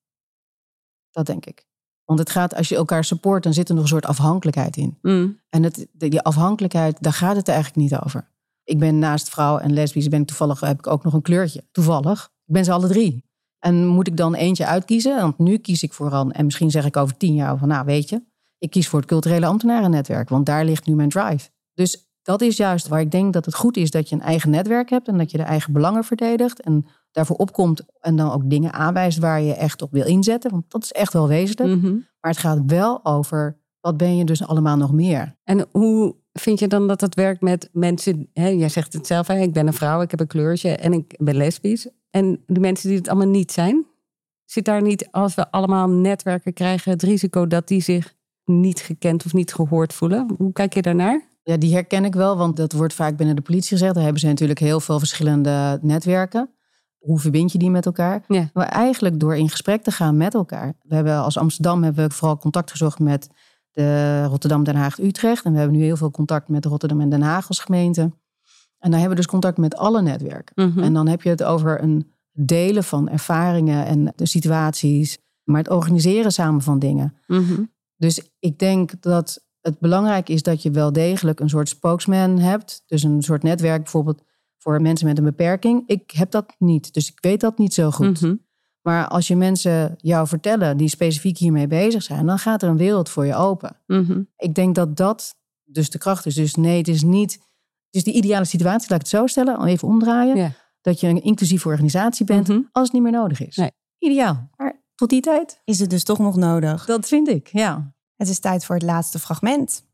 Dat 1.11 1.27
denk 1.27 1.47
ik. 1.47 1.67
Want 2.05 2.19
het 2.19 2.31
gaat, 2.31 2.55
als 2.55 2.69
je 2.69 2.77
elkaar 2.77 3.05
support, 3.05 3.43
dan 3.43 3.53
zit 3.55 3.69
er 3.69 3.75
nog 3.75 3.83
een 3.83 3.89
soort 3.89 4.07
afhankelijkheid 4.07 4.77
in. 4.77 4.99
En 5.49 5.63
het, 5.63 5.87
die 5.93 6.21
afhankelijkheid, 6.21 7.03
daar 7.03 7.13
gaat 7.13 7.37
het 7.37 7.49
eigenlijk 7.49 7.79
niet 7.79 8.01
over. 8.05 8.31
Ik 8.65 8.79
ben 8.79 8.99
naast 8.99 9.29
vrouw 9.29 9.59
en 9.59 9.73
lesbisch, 9.73 10.09
ben 10.09 10.21
ik 10.21 10.27
toevallig, 10.27 10.61
heb 10.61 10.79
ik 10.79 10.87
ook 10.87 11.05
nog 11.05 11.13
een 11.13 11.23
kleurtje. 11.23 11.65
Toevallig. 11.71 12.31
Ik 12.45 12.53
ben 12.53 12.65
ze 12.65 12.73
alle 12.73 12.89
drie. 12.89 13.28
En 13.59 13.87
moet 13.87 14.07
ik 14.07 14.17
dan 14.17 14.35
eentje 14.35 14.67
uitkiezen? 14.67 15.21
Want 15.21 15.39
nu 15.39 15.59
kies 15.59 15.83
ik 15.83 15.93
vooral, 15.93 16.31
en 16.31 16.45
misschien 16.45 16.71
zeg 16.71 16.85
ik 16.85 16.97
over 16.97 17.17
tien 17.17 17.35
jaar 17.35 17.59
van, 17.59 17.69
nou 17.69 17.85
weet 17.85 18.09
je, 18.09 18.23
ik 18.59 18.71
kies 18.71 18.89
voor 18.89 18.99
het 18.99 19.09
culturele 19.09 19.47
ambtenarennetwerk, 19.47 20.29
want 20.29 20.47
daar 20.47 20.65
ligt 20.65 20.87
nu 20.87 20.95
mijn 20.95 21.09
drive. 21.09 21.49
Dus 21.75 22.09
dat 22.23 22.41
is 22.41 22.57
juist 22.57 22.89
waar 22.89 23.01
ik 23.01 23.11
denk 23.11 23.33
dat 23.33 23.45
het 23.45 23.55
goed 23.55 23.77
is 23.77 23.91
dat 23.91 24.09
je 24.09 24.15
een 24.15 24.23
eigen 24.23 24.51
netwerk 24.51 24.91
hebt 24.91 25.09
en 25.09 25.19
dat 25.19 25.31
je 25.31 25.37
de 25.37 25.43
eigen 25.43 25.73
belangen 25.73 26.05
verdedigt 26.05 26.61
en 26.61 26.87
daarvoor 27.13 27.37
opkomt 27.37 27.83
en 28.01 28.17
dan 28.17 28.33
ook 28.33 28.51
dingen 28.51 28.73
aanwijst 28.73 29.19
waar 29.19 29.43
je 29.43 29.55
echt 29.55 29.83
op 29.83 29.93
wil 29.93 30.07
inzetten, 30.07 30.51
want 30.51 30.65
dat 30.69 30.83
is 30.83 30.93
echt 30.93 31.13
wel 31.13 31.29
wezenlijk. 31.29 31.81
Mhm. 31.81 31.93
Maar 31.93 32.31
het 32.31 32.41
gaat 32.41 32.63
wel 32.67 33.05
over 33.05 33.59
wat 33.81 33.97
ben 33.97 34.17
je 34.17 34.25
dus 34.25 34.47
allemaal 34.47 34.77
nog 34.77 34.93
meer. 34.93 35.37
En 35.45 35.67
hoe 35.71 36.17
vind 36.33 36.59
je 36.59 36.69
dan 36.69 36.87
dat 36.87 37.01
dat 37.01 37.15
werkt 37.15 37.41
met 37.41 37.69
mensen? 37.73 38.31
Hè, 38.33 38.49
jij 38.49 38.69
zegt 38.69 38.93
het 38.93 39.07
zelf, 39.07 39.27
hè, 39.27 39.41
ik 39.41 39.53
ben 39.53 39.67
een 39.67 39.73
vrouw, 39.73 40.01
ik 40.01 40.11
heb 40.11 40.21
een 40.21 40.27
kleurtje 40.27 40.77
en 40.77 40.93
ik 40.93 41.15
ben 41.19 41.37
lesbisch. 41.37 41.89
En 42.11 42.43
de 42.47 42.61
mensen 42.61 42.89
die 42.89 42.99
het 42.99 43.09
allemaal 43.09 43.29
niet 43.29 43.53
zijn, 43.53 43.87
zit 44.45 44.65
daar 44.65 44.83
niet, 44.83 45.09
als 45.11 45.35
we 45.35 45.51
allemaal 45.51 45.89
netwerken 45.89 46.53
krijgen, 46.53 46.93
het 46.93 47.03
risico 47.03 47.47
dat 47.47 47.69
die 47.69 47.83
zich 47.83 48.15
niet 48.45 48.81
gekend 48.81 49.25
of 49.25 49.33
niet 49.33 49.55
gehoord 49.55 49.93
voelen? 49.93 50.35
Hoe 50.39 50.53
kijk 50.53 50.75
je 50.75 50.83
daarnaar? 50.83 51.23
Ja, 51.43 51.57
die 51.57 51.75
herken 51.75 52.05
ik 52.05 52.15
wel, 52.15 52.37
want 52.37 52.57
dat 52.57 52.73
wordt 52.73 52.95
vaak 52.95 53.17
binnen 53.17 53.37
de 53.37 53.43
politie 53.43 53.71
gezegd. 53.71 53.95
Daar 53.95 54.03
hebben 54.03 54.21
ze 54.21 54.27
natuurlijk 54.27 54.59
heel 54.59 54.81
veel 54.81 54.99
verschillende 54.99 55.79
netwerken. 55.83 56.51
Hoe 56.99 57.19
verbind 57.19 57.53
je 57.53 57.59
die 57.59 57.71
met 57.71 57.87
elkaar? 57.87 58.25
Ja. 58.29 58.51
Maar 58.53 58.69
eigenlijk 58.69 59.21
door 59.21 59.37
in 59.37 59.51
gesprek 59.51 59.83
te 59.83 59.91
gaan 59.91 60.17
met 60.17 60.35
elkaar. 60.35 60.75
We 60.83 60.95
hebben 60.95 61.23
als 61.23 61.39
Amsterdam 61.39 61.83
hebben 61.83 62.09
we 62.09 62.15
vooral 62.15 62.39
contact 62.39 62.71
gezocht 62.71 62.99
met 62.99 63.29
de 63.73 64.25
Rotterdam, 64.25 64.65
Den 64.65 64.77
Haag, 64.77 64.99
Utrecht. 64.99 65.45
En 65.45 65.53
we 65.53 65.59
hebben 65.59 65.77
nu 65.77 65.85
heel 65.85 65.97
veel 65.97 66.11
contact 66.11 66.49
met 66.49 66.65
Rotterdam 66.65 67.01
en 67.01 67.09
Den 67.09 67.23
Haag 67.23 67.49
als 67.49 67.59
gemeente. 67.59 68.13
En 68.79 68.91
dan 68.91 69.01
hebben 69.01 69.11
we 69.11 69.23
dus 69.23 69.27
contact 69.27 69.59
met 69.59 69.77
alle 69.77 70.03
netwerken. 70.03 70.71
Mhm. 70.71 70.79
En 70.79 70.93
dan 70.93 71.09
heb 71.09 71.23
je 71.23 71.29
het 71.29 71.43
over 71.43 71.83
een 71.83 72.13
delen 72.33 72.85
van 72.85 73.09
ervaringen 73.09 73.87
en 73.87 74.13
de 74.17 74.27
situaties. 74.27 75.19
Maar 75.45 75.59
het 75.59 75.71
organiseren 75.71 76.33
samen 76.33 76.63
van 76.63 76.79
dingen. 76.79 77.15
Mhm. 77.27 77.63
Dus 77.97 78.31
ik 78.39 78.59
denk 78.59 79.03
dat 79.03 79.47
het 79.61 79.79
belangrijk 79.79 80.29
is 80.29 80.43
dat 80.43 80.63
je 80.63 80.71
wel 80.71 80.93
degelijk 80.93 81.41
een 81.41 81.49
soort 81.49 81.69
spokesman 81.69 82.39
hebt. 82.39 82.83
Dus 82.87 83.03
een 83.03 83.23
soort 83.23 83.43
netwerk 83.43 83.83
bijvoorbeeld 83.83 84.23
voor 84.59 84.83
mensen 84.83 85.07
met 85.07 85.19
een 85.19 85.25
beperking. 85.25 85.83
Ik 85.87 86.11
heb 86.11 86.31
dat 86.31 86.55
niet, 86.59 86.95
dus 86.95 87.11
ik 87.11 87.19
weet 87.21 87.41
dat 87.41 87.59
niet 87.59 87.75
zo 87.75 87.91
goed. 87.91 88.21
Mhm. 88.21 88.35
Maar 88.83 89.09
als 89.09 89.29
je 89.29 89.37
mensen 89.37 89.95
jou 89.99 90.27
vertellen 90.27 90.77
die 90.77 90.89
specifiek 90.89 91.39
hiermee 91.39 91.67
bezig 91.67 92.03
zijn, 92.03 92.27
dan 92.27 92.39
gaat 92.39 92.63
er 92.63 92.69
een 92.69 92.77
wereld 92.77 93.09
voor 93.09 93.27
je 93.27 93.35
open. 93.35 93.77
Ik 94.37 94.55
denk 94.55 94.75
dat 94.75 94.97
dat 94.97 95.37
dus 95.65 95.91
de 95.91 95.99
kracht 95.99 96.27
is. 96.27 96.35
Dus 96.35 96.55
nee, 96.55 96.79
het 96.79 96.89
is 96.89 97.03
niet. 97.03 97.39
Is 97.91 98.05
de 98.05 98.13
ideale 98.13 98.45
situatie, 98.45 98.91
laat 98.91 99.01
ik 99.01 99.07
het 99.07 99.21
zo 99.21 99.27
stellen, 99.27 99.57
al 99.59 99.67
even 99.67 99.89
omdraaien. 99.89 100.37
Ja. 100.37 100.53
Dat 100.81 101.01
je 101.01 101.07
een 101.09 101.23
inclusieve 101.23 101.69
organisatie 101.69 102.25
bent 102.27 102.49
Mhm. 102.49 102.61
als 102.73 102.85
het 102.85 102.93
niet 102.93 103.03
meer 103.03 103.13
nodig 103.21 103.47
is. 103.47 103.57
Nee. 103.57 103.71
Ideaal. 103.99 104.51
Maar 104.57 104.83
tot 104.95 105.11
die 105.11 105.21
tijd, 105.21 105.61
Is 105.65 105.79
het 105.81 105.91
dus 105.91 106.05
toch 106.05 106.19
nog 106.19 106.37
nodig? 106.37 106.85
dat 106.85 107.09
vind 107.09 107.29
ik, 107.29 107.49
ja. 107.53 107.95
Het 108.17 108.29
is 108.29 108.39
tijd 108.39 108.65
voor 108.65 108.75
het 108.75 108.85
laatste 108.85 109.19
fragment. 109.19 109.85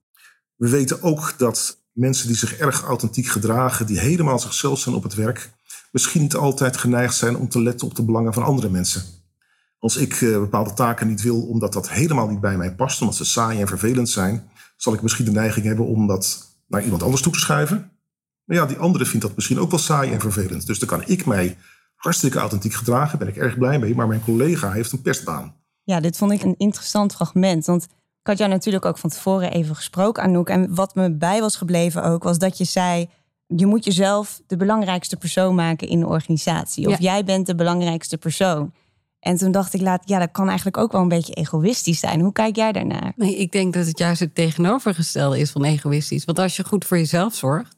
We 0.57 0.69
weten 0.71 1.03
ook 1.03 1.35
dat 1.39 1.79
mensen 1.93 2.27
die 2.27 2.37
zich 2.37 2.57
erg 2.57 2.83
authentiek 2.83 3.27
gedragen, 3.27 3.87
die 3.87 3.99
helemaal 3.99 4.39
zichzelf 4.39 4.79
zijn 4.79 4.95
op 4.95 5.03
het 5.03 5.15
werk, 5.15 5.53
misschien 5.93 6.21
niet 6.23 6.35
altijd 6.35 6.77
geneigd 6.77 7.17
zijn 7.17 7.37
om 7.37 7.49
te 7.49 7.63
letten 7.63 7.87
op 7.87 7.95
de 7.95 8.05
belangen 8.05 8.33
van 8.33 8.43
andere 8.43 8.69
mensen. 8.69 9.03
Als 9.79 9.97
ik 9.97 10.13
eh, 10.13 10.31
bepaalde 10.31 10.73
taken 10.73 11.07
niet 11.09 11.23
wil 11.23 11.43
omdat 11.47 11.73
dat 11.73 11.91
helemaal 11.91 12.29
niet 12.29 12.41
bij 12.41 12.57
mij 12.57 12.75
past, 12.75 13.01
omdat 13.01 13.17
ze 13.17 13.25
saai 13.25 13.61
en 13.61 13.67
vervelend 13.69 14.09
zijn, 14.09 14.51
zal 14.77 14.93
ik 14.95 15.03
misschien 15.03 15.25
de 15.25 15.31
neiging 15.31 15.67
hebben 15.67 15.87
om 15.87 16.07
dat 16.07 16.54
naar 16.67 16.83
iemand 16.85 17.03
anders 17.03 17.23
toe 17.23 17.33
te 17.33 17.39
schuiven. 17.39 17.91
Maar 18.45 18.57
ja, 18.57 18.67
die 18.67 18.77
andere 18.77 19.07
vindt 19.07 19.27
dat 19.27 19.35
misschien 19.35 19.59
ook 19.59 19.71
wel 19.71 19.79
saai 19.79 20.13
en 20.13 20.21
vervelend. 20.21 20.67
Dus 20.67 20.79
dan 20.79 20.89
kan 20.89 21.03
ik 21.07 21.27
mij 21.27 21.57
hartstikke 21.95 22.39
authentiek 22.39 22.75
gedragen, 22.75 23.19
ben 23.19 23.29
ik 23.29 23.37
erg 23.37 23.59
blij 23.59 23.79
mee, 23.79 23.95
maar 23.95 24.09
mijn 24.09 24.25
collega 24.25 24.71
heeft 24.73 24.93
een 24.93 25.03
pestbaan. 25.03 25.55
Ja, 25.83 26.01
dit 26.01 26.17
vond 26.17 26.33
ik 26.33 26.43
een 26.43 26.55
interessant 26.59 27.15
fragment. 27.15 27.67
Want 27.67 27.83
ik 28.21 28.27
had 28.31 28.39
jou 28.39 28.51
natuurlijk 28.51 28.85
ook 28.85 28.99
van 28.99 29.11
tevoren 29.11 29.53
even 29.53 29.77
gesproken, 29.77 30.23
Anouk. 30.23 30.49
En 30.49 30.75
wat 30.75 30.95
me 30.95 31.13
bij 31.17 31.41
was 31.41 31.57
gebleven 31.57 32.03
ook, 32.05 32.23
was 32.23 32.39
dat 32.39 32.59
je 32.59 32.65
zei... 32.65 33.09
je 33.47 33.67
moet 33.67 33.85
jezelf 33.85 34.41
de 34.47 34.57
belangrijkste 34.57 35.17
persoon 35.17 35.55
maken 35.55 35.89
in 35.89 36.01
de 36.01 36.07
organisatie. 36.07 36.87
Of 36.87 36.93
Ja. 36.93 36.99
jij 36.99 37.25
bent 37.25 37.47
de 37.47 37.55
belangrijkste 37.55 38.19
persoon. 38.19 38.73
En 39.25 39.37
toen 39.37 39.53
dacht 39.53 39.75
ik, 39.75 39.81
laat, 39.81 40.09
ja, 40.09 40.19
dat 40.19 40.31
kan 40.31 40.47
eigenlijk 40.47 40.77
ook 40.77 40.93
wel 40.93 41.01
een 41.01 41.09
beetje 41.09 41.35
egoïstisch 41.35 41.99
zijn. 41.99 42.21
Hoe 42.21 42.33
kijk 42.33 42.57
jij 42.57 42.73
daarnaar? 42.73 43.13
Nee, 43.17 43.37
ik 43.37 43.53
denk 43.53 43.75
dat 43.75 43.87
het 43.87 43.99
juist 43.99 44.21
het 44.21 44.35
tegenovergestelde 44.35 45.39
is 45.39 45.51
van 45.51 45.65
egoïstisch. 45.65 46.25
Want 46.25 46.39
als 46.39 46.57
je 46.57 46.65
goed 46.65 46.85
voor 46.85 46.97
jezelf 46.97 47.35
zorgt, 47.35 47.77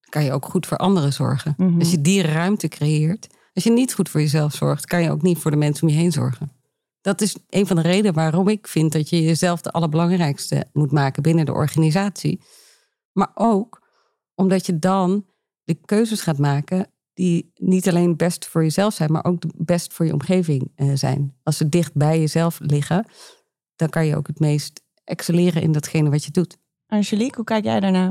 dan 0.00 0.10
kan 0.10 0.24
je 0.24 0.32
ook 0.32 0.44
goed 0.44 0.66
voor 0.66 0.76
anderen 0.76 1.12
zorgen. 1.12 1.54
Mhm. 1.56 1.78
Als 1.78 1.90
je 1.90 2.00
die 2.00 2.22
ruimte 2.22 2.68
creëert. 2.68 3.26
Als 3.52 3.64
je 3.64 3.70
niet 3.70 3.94
goed 3.94 4.08
voor 4.08 4.20
jezelf 4.20 4.54
zorgt, 4.54 4.86
kan 4.86 5.02
je 5.02 5.10
ook 5.10 5.22
niet 5.22 5.38
voor 5.38 5.50
de 5.50 5.56
mensen 5.56 5.86
om 5.86 5.94
je 5.94 6.00
heen 6.00 6.12
zorgen. 6.12 6.52
Dat 7.00 7.20
is 7.20 7.36
een 7.48 7.66
van 7.66 7.76
de 7.76 7.82
redenen 7.82 8.14
waarom 8.14 8.48
ik 8.48 8.66
vind 8.66 8.92
dat 8.92 9.08
je 9.08 9.22
jezelf 9.22 9.60
de 9.60 9.70
allerbelangrijkste 9.70 10.66
moet 10.72 10.92
maken 10.92 11.22
binnen 11.22 11.46
de 11.46 11.52
organisatie. 11.52 12.40
Maar 13.12 13.30
ook 13.34 13.82
omdat 14.34 14.66
je 14.66 14.78
dan 14.78 15.26
de 15.64 15.74
keuzes 15.84 16.20
gaat 16.20 16.38
maken 16.38 16.90
die 17.16 17.50
niet 17.54 17.88
alleen 17.88 18.16
best 18.16 18.46
voor 18.46 18.62
jezelf 18.62 18.94
zijn, 18.94 19.12
maar 19.12 19.24
ook 19.24 19.42
best 19.54 19.92
voor 19.92 20.06
je 20.06 20.12
omgeving 20.12 20.72
eh, 20.74 20.90
zijn. 20.94 21.34
Als 21.42 21.56
ze 21.56 21.68
dicht 21.68 21.94
bij 21.94 22.18
jezelf 22.18 22.58
liggen, 22.60 23.06
dan 23.76 23.88
kan 23.88 24.06
je 24.06 24.16
ook 24.16 24.26
het 24.26 24.38
meest 24.38 24.82
excelleren 25.04 25.62
in 25.62 25.72
datgene 25.72 26.10
wat 26.10 26.24
je 26.24 26.30
doet. 26.30 26.58
Angelique, 26.86 27.36
hoe 27.36 27.44
kijk 27.44 27.64
jij 27.64 27.80
daarnaar? 27.80 28.10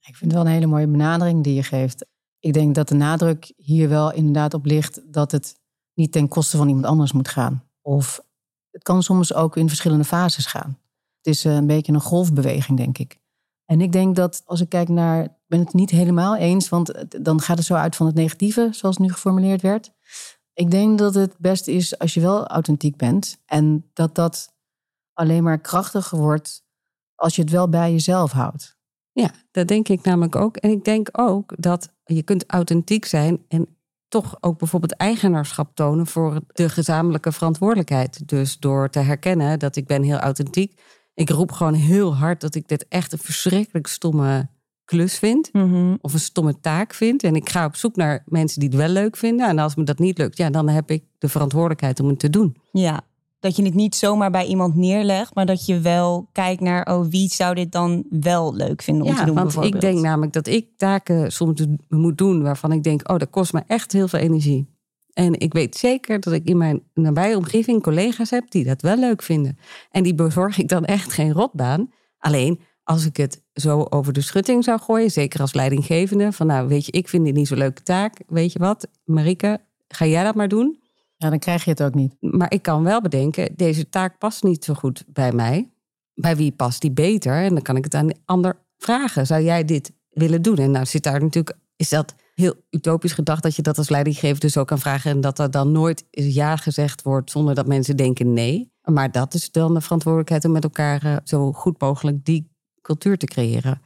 Ik 0.00 0.16
vind 0.16 0.20
het 0.20 0.32
wel 0.32 0.40
een 0.40 0.52
hele 0.52 0.66
mooie 0.66 0.88
benadering 0.88 1.44
die 1.44 1.54
je 1.54 1.62
geeft. 1.62 2.06
Ik 2.38 2.52
denk 2.52 2.74
dat 2.74 2.88
de 2.88 2.94
nadruk 2.94 3.52
hier 3.56 3.88
wel 3.88 4.12
inderdaad 4.12 4.54
op 4.54 4.64
ligt 4.64 5.00
dat 5.12 5.30
het 5.30 5.60
niet 5.94 6.12
ten 6.12 6.28
koste 6.28 6.56
van 6.56 6.68
iemand 6.68 6.86
anders 6.86 7.12
moet 7.12 7.28
gaan. 7.28 7.64
Of 7.82 8.20
het 8.70 8.82
kan 8.82 9.02
soms 9.02 9.34
ook 9.34 9.56
in 9.56 9.68
verschillende 9.68 10.04
fases 10.04 10.46
gaan. 10.46 10.78
Het 11.16 11.26
is 11.26 11.44
eh, 11.44 11.54
een 11.54 11.66
beetje 11.66 11.92
een 11.92 12.00
golfbeweging, 12.00 12.78
denk 12.78 12.98
ik. 12.98 13.18
En 13.66 13.80
ik 13.80 13.92
denk 13.92 14.16
dat 14.16 14.42
als 14.44 14.60
ik 14.60 14.68
kijk 14.68 14.88
naar, 14.88 15.24
ik 15.24 15.30
ben 15.46 15.60
het 15.60 15.72
niet 15.72 15.90
helemaal 15.90 16.36
eens, 16.36 16.68
want 16.68 17.04
dan 17.24 17.40
gaat 17.40 17.56
het 17.56 17.66
zo 17.66 17.74
uit 17.74 17.96
van 17.96 18.06
het 18.06 18.14
negatieve, 18.14 18.68
zoals 18.72 18.96
nu 18.96 19.10
geformuleerd 19.12 19.62
werd. 19.62 19.92
Ik 20.52 20.70
denk 20.70 20.98
dat 20.98 21.14
het 21.14 21.34
best 21.38 21.68
is 21.68 21.98
als 21.98 22.14
je 22.14 22.20
wel 22.20 22.46
authentiek 22.46 22.96
bent 22.96 23.42
en 23.46 23.90
dat 23.92 24.14
dat 24.14 24.54
alleen 25.12 25.42
maar 25.42 25.60
krachtiger 25.60 26.18
wordt 26.18 26.64
als 27.14 27.36
je 27.36 27.42
het 27.42 27.50
wel 27.50 27.68
bij 27.68 27.90
jezelf 27.90 28.32
houdt. 28.32 28.78
Ja, 29.12 29.30
dat 29.50 29.68
denk 29.68 29.88
ik 29.88 30.02
namelijk 30.02 30.36
ook. 30.36 30.56
En 30.56 30.70
ik 30.70 30.84
denk 30.84 31.08
ook 31.12 31.54
dat 31.58 31.92
je 32.04 32.22
kunt 32.22 32.44
authentiek 32.46 33.04
zijn 33.04 33.44
en 33.48 33.76
toch 34.08 34.36
ook 34.40 34.58
bijvoorbeeld 34.58 34.96
eigenaarschap 34.96 35.74
tonen 35.74 36.06
voor 36.06 36.40
de 36.46 36.68
gezamenlijke 36.68 37.32
verantwoordelijkheid. 37.32 38.28
Dus 38.28 38.58
door 38.58 38.90
te 38.90 38.98
herkennen 38.98 39.58
dat 39.58 39.76
ik 39.76 39.86
ben 39.86 40.02
heel 40.02 40.18
authentiek. 40.18 40.80
Ik 41.14 41.30
roep 41.30 41.52
gewoon 41.52 41.74
heel 41.74 42.16
hard 42.16 42.40
dat 42.40 42.54
ik 42.54 42.68
dit 42.68 42.86
echt 42.88 43.12
een 43.12 43.18
verschrikkelijk 43.18 43.86
stomme 43.86 44.48
klus 44.84 45.18
vind. 45.18 45.52
Mhm. 45.52 45.94
Of 46.00 46.12
een 46.12 46.20
stomme 46.20 46.60
taak 46.60 46.94
vind. 46.94 47.22
En 47.22 47.34
ik 47.34 47.48
ga 47.48 47.64
op 47.64 47.76
zoek 47.76 47.96
naar 47.96 48.22
mensen 48.26 48.60
die 48.60 48.68
het 48.68 48.78
wel 48.78 48.88
leuk 48.88 49.16
vinden. 49.16 49.48
En 49.48 49.58
als 49.58 49.74
me 49.74 49.84
dat 49.84 49.98
niet 49.98 50.18
lukt, 50.18 50.36
ja, 50.36 50.50
dan 50.50 50.68
heb 50.68 50.90
ik 50.90 51.04
de 51.18 51.28
verantwoordelijkheid 51.28 52.00
om 52.00 52.08
het 52.08 52.18
te 52.18 52.30
doen. 52.30 52.56
Ja, 52.72 53.00
dat 53.44 53.56
je 53.56 53.62
het 53.64 53.74
niet 53.74 53.94
zomaar 53.94 54.30
bij 54.30 54.46
iemand 54.46 54.74
neerlegt, 54.74 55.34
maar 55.34 55.46
dat 55.46 55.66
je 55.66 55.80
wel 55.80 56.28
kijkt 56.32 56.60
naar, 56.60 56.94
oh, 56.94 57.06
wie 57.06 57.28
zou 57.28 57.54
dit 57.54 57.72
dan 57.72 58.04
wel 58.10 58.54
leuk 58.54 58.82
vinden 58.82 59.04
om 59.04 59.10
ja, 59.10 59.18
te 59.18 59.24
doen 59.24 59.34
want 59.34 59.64
ik 59.64 59.80
denk 59.80 60.00
namelijk 60.00 60.32
dat 60.32 60.46
ik 60.46 60.68
taken 60.76 61.32
soms 61.32 61.64
moet 61.88 62.18
doen 62.18 62.42
waarvan 62.42 62.72
ik 62.72 62.82
denk, 62.82 63.10
oh, 63.10 63.18
dat 63.18 63.30
kost 63.30 63.52
me 63.52 63.62
echt 63.66 63.92
heel 63.92 64.08
veel 64.08 64.20
energie. 64.20 64.73
En 65.14 65.40
ik 65.40 65.52
weet 65.52 65.76
zeker 65.76 66.20
dat 66.20 66.32
ik 66.32 66.44
in 66.44 66.56
mijn 66.56 66.82
nabije 66.94 67.36
omgeving 67.36 67.82
collega's 67.82 68.30
heb 68.30 68.50
die 68.50 68.64
dat 68.64 68.82
wel 68.82 68.96
leuk 68.96 69.22
vinden. 69.22 69.58
En 69.90 70.02
die 70.02 70.14
bezorg 70.14 70.58
ik 70.58 70.68
dan 70.68 70.84
echt 70.84 71.12
geen 71.12 71.32
rotbaan. 71.32 71.90
Alleen 72.18 72.60
als 72.82 73.04
ik 73.06 73.16
het 73.16 73.42
zo 73.52 73.86
over 73.90 74.12
de 74.12 74.20
schutting 74.20 74.64
zou 74.64 74.80
gooien, 74.80 75.10
zeker 75.10 75.40
als 75.40 75.54
leidinggevende, 75.54 76.32
van 76.32 76.46
nou 76.46 76.68
weet 76.68 76.86
je, 76.86 76.92
ik 76.92 77.08
vind 77.08 77.24
dit 77.24 77.34
niet 77.34 77.48
zo'n 77.48 77.58
leuke 77.58 77.82
taak. 77.82 78.20
Weet 78.26 78.52
je 78.52 78.58
wat, 78.58 78.88
Marike, 79.04 79.60
ga 79.88 80.06
jij 80.06 80.24
dat 80.24 80.34
maar 80.34 80.48
doen? 80.48 80.82
Ja, 81.16 81.30
dan 81.30 81.38
krijg 81.38 81.64
je 81.64 81.70
het 81.70 81.82
ook 81.82 81.94
niet. 81.94 82.16
Maar 82.20 82.52
ik 82.52 82.62
kan 82.62 82.82
wel 82.82 83.00
bedenken, 83.00 83.52
deze 83.56 83.88
taak 83.88 84.18
past 84.18 84.42
niet 84.42 84.64
zo 84.64 84.74
goed 84.74 85.04
bij 85.06 85.32
mij. 85.32 85.70
Bij 86.14 86.36
wie 86.36 86.52
past 86.52 86.80
die 86.80 86.92
beter? 86.92 87.42
En 87.42 87.54
dan 87.54 87.62
kan 87.62 87.76
ik 87.76 87.84
het 87.84 87.94
aan 87.94 88.06
de 88.06 88.16
ander 88.24 88.58
vragen. 88.78 89.26
Zou 89.26 89.42
jij 89.42 89.64
dit 89.64 89.92
willen 90.10 90.42
doen? 90.42 90.56
En 90.56 90.70
nou 90.70 90.86
zit 90.86 91.02
daar 91.02 91.20
natuurlijk, 91.20 91.58
is 91.76 91.88
dat 91.88 92.14
heel 92.34 92.54
utopisch 92.70 93.12
gedacht 93.12 93.42
dat 93.42 93.56
je 93.56 93.62
dat 93.62 93.78
als 93.78 93.88
leidinggevende 93.88 94.48
zo 94.48 94.64
kan 94.64 94.78
vragen 94.78 95.10
en 95.10 95.20
dat 95.20 95.38
er 95.38 95.50
dan 95.50 95.72
nooit 95.72 96.04
ja 96.10 96.56
gezegd 96.56 97.02
wordt 97.02 97.30
zonder 97.30 97.54
dat 97.54 97.66
mensen 97.66 97.96
denken 97.96 98.32
nee. 98.32 98.72
Maar 98.82 99.10
dat 99.10 99.34
is 99.34 99.50
dan 99.50 99.74
de 99.74 99.80
verantwoordelijkheid 99.80 100.44
om 100.44 100.52
met 100.52 100.64
elkaar 100.64 101.04
eh, 101.04 101.16
zo 101.24 101.52
goed 101.52 101.80
mogelijk 101.80 102.24
die 102.24 102.50
cultuur 102.82 103.18
te 103.18 103.26
creëren. 103.26 103.82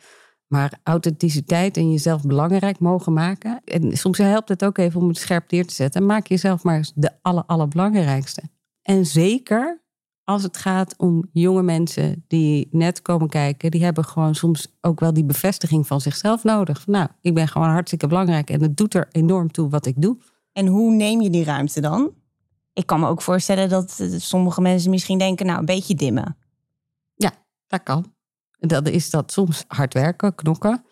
Maar 0.46 0.78
authenticiteit 0.82 1.76
en 1.76 1.90
jezelf 1.90 2.22
belangrijk 2.22 2.78
mogen 2.78 3.12
maken. 3.12 3.60
En 3.64 3.96
soms 3.96 4.18
helpt 4.18 4.48
het 4.48 4.64
ook 4.64 4.78
even 4.78 5.00
om 5.00 5.08
het 5.08 5.18
scherp 5.18 5.50
neer 5.50 5.66
te 5.66 5.74
zetten. 5.74 6.06
Maak 6.06 6.26
jezelf 6.26 6.62
maar 6.62 6.76
eens 6.76 6.92
de 6.94 7.10
aller, 7.22 7.44
allerbelangrijkste. 7.46 8.42
En 8.82 9.06
zeker 9.06 9.82
als 10.28 10.42
het 10.42 10.56
gaat 10.56 10.94
om 10.96 11.28
jonge 11.32 11.62
mensen 11.62 12.24
die 12.26 12.68
net 12.70 13.02
komen 13.02 13.28
kijken, 13.28 13.70
die 13.70 13.84
hebben 13.84 14.04
gewoon 14.04 14.34
soms 14.34 14.76
ook 14.80 15.00
wel 15.00 15.12
die 15.12 15.24
bevestiging 15.24 15.86
van 15.86 16.00
zichzelf 16.00 16.44
nodig. 16.44 16.86
Nou, 16.86 17.08
ik 17.20 17.34
ben 17.34 17.48
gewoon 17.48 17.68
hartstikke 17.68 18.06
belangrijk 18.06 18.50
en 18.50 18.62
het 18.62 18.76
doet 18.76 18.94
er 18.94 19.08
enorm 19.10 19.50
toe 19.50 19.68
wat 19.68 19.86
ik 19.86 20.02
doe. 20.02 20.18
En 20.52 20.66
hoe 20.66 20.94
neem 20.94 21.20
je 21.20 21.30
die 21.30 21.44
ruimte 21.44 21.80
dan? 21.80 22.14
Ik 22.72 22.86
kan 22.86 23.00
me 23.00 23.06
ook 23.06 23.22
voorstellen 23.22 23.68
dat 23.68 23.98
eh, 24.00 24.08
sommige 24.18 24.60
mensen 24.60 24.90
misschien 24.90 25.18
denken, 25.18 25.46
nou, 25.46 25.58
een 25.58 25.64
beetje 25.64 25.94
dimmen. 25.94 26.36
Ja, 27.14 27.32
dat 27.66 27.82
kan. 27.82 28.14
Dan 28.58 28.86
is 28.86 29.10
dat 29.10 29.32
soms 29.32 29.64
hard 29.68 29.94
werken, 29.94 30.34
knokken. 30.34 30.84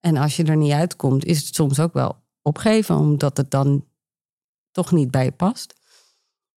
En 0.00 0.16
als 0.16 0.36
je 0.36 0.44
er 0.44 0.56
niet 0.56 0.72
uitkomt, 0.72 1.24
is 1.24 1.46
het 1.46 1.54
soms 1.54 1.80
ook 1.80 1.92
wel 1.92 2.16
opgeven, 2.42 2.96
omdat 2.96 3.36
het 3.36 3.50
dan 3.50 3.84
toch 4.70 4.92
niet 4.92 5.10
bij 5.10 5.24
je 5.24 5.32
past. 5.32 5.79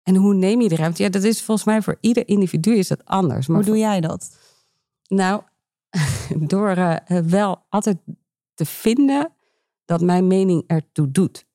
En 0.03 0.15
hoe 0.15 0.33
neem 0.33 0.61
je 0.61 0.69
de 0.69 0.75
ruimte? 0.75 1.03
Ja, 1.03 1.09
dat 1.09 1.23
is 1.23 1.41
volgens 1.41 1.67
mij 1.67 1.81
voor 1.81 1.97
ieder 1.99 2.27
individu 2.27 2.75
is 2.75 2.87
dat 2.87 3.05
anders. 3.05 3.47
Maar 3.47 3.57
Hoe 3.57 3.65
doe 3.65 3.77
jij 3.77 4.01
dat? 4.01 4.37
Nou, 5.07 5.41
door 6.53 6.77
uh, 6.77 6.95
wel 7.25 7.65
altijd 7.69 7.97
te 8.53 8.65
vinden 8.65 9.31
dat 9.85 10.01
mijn 10.01 10.27
mening 10.27 10.63
ertoe 10.67 11.11
doet. 11.11 11.45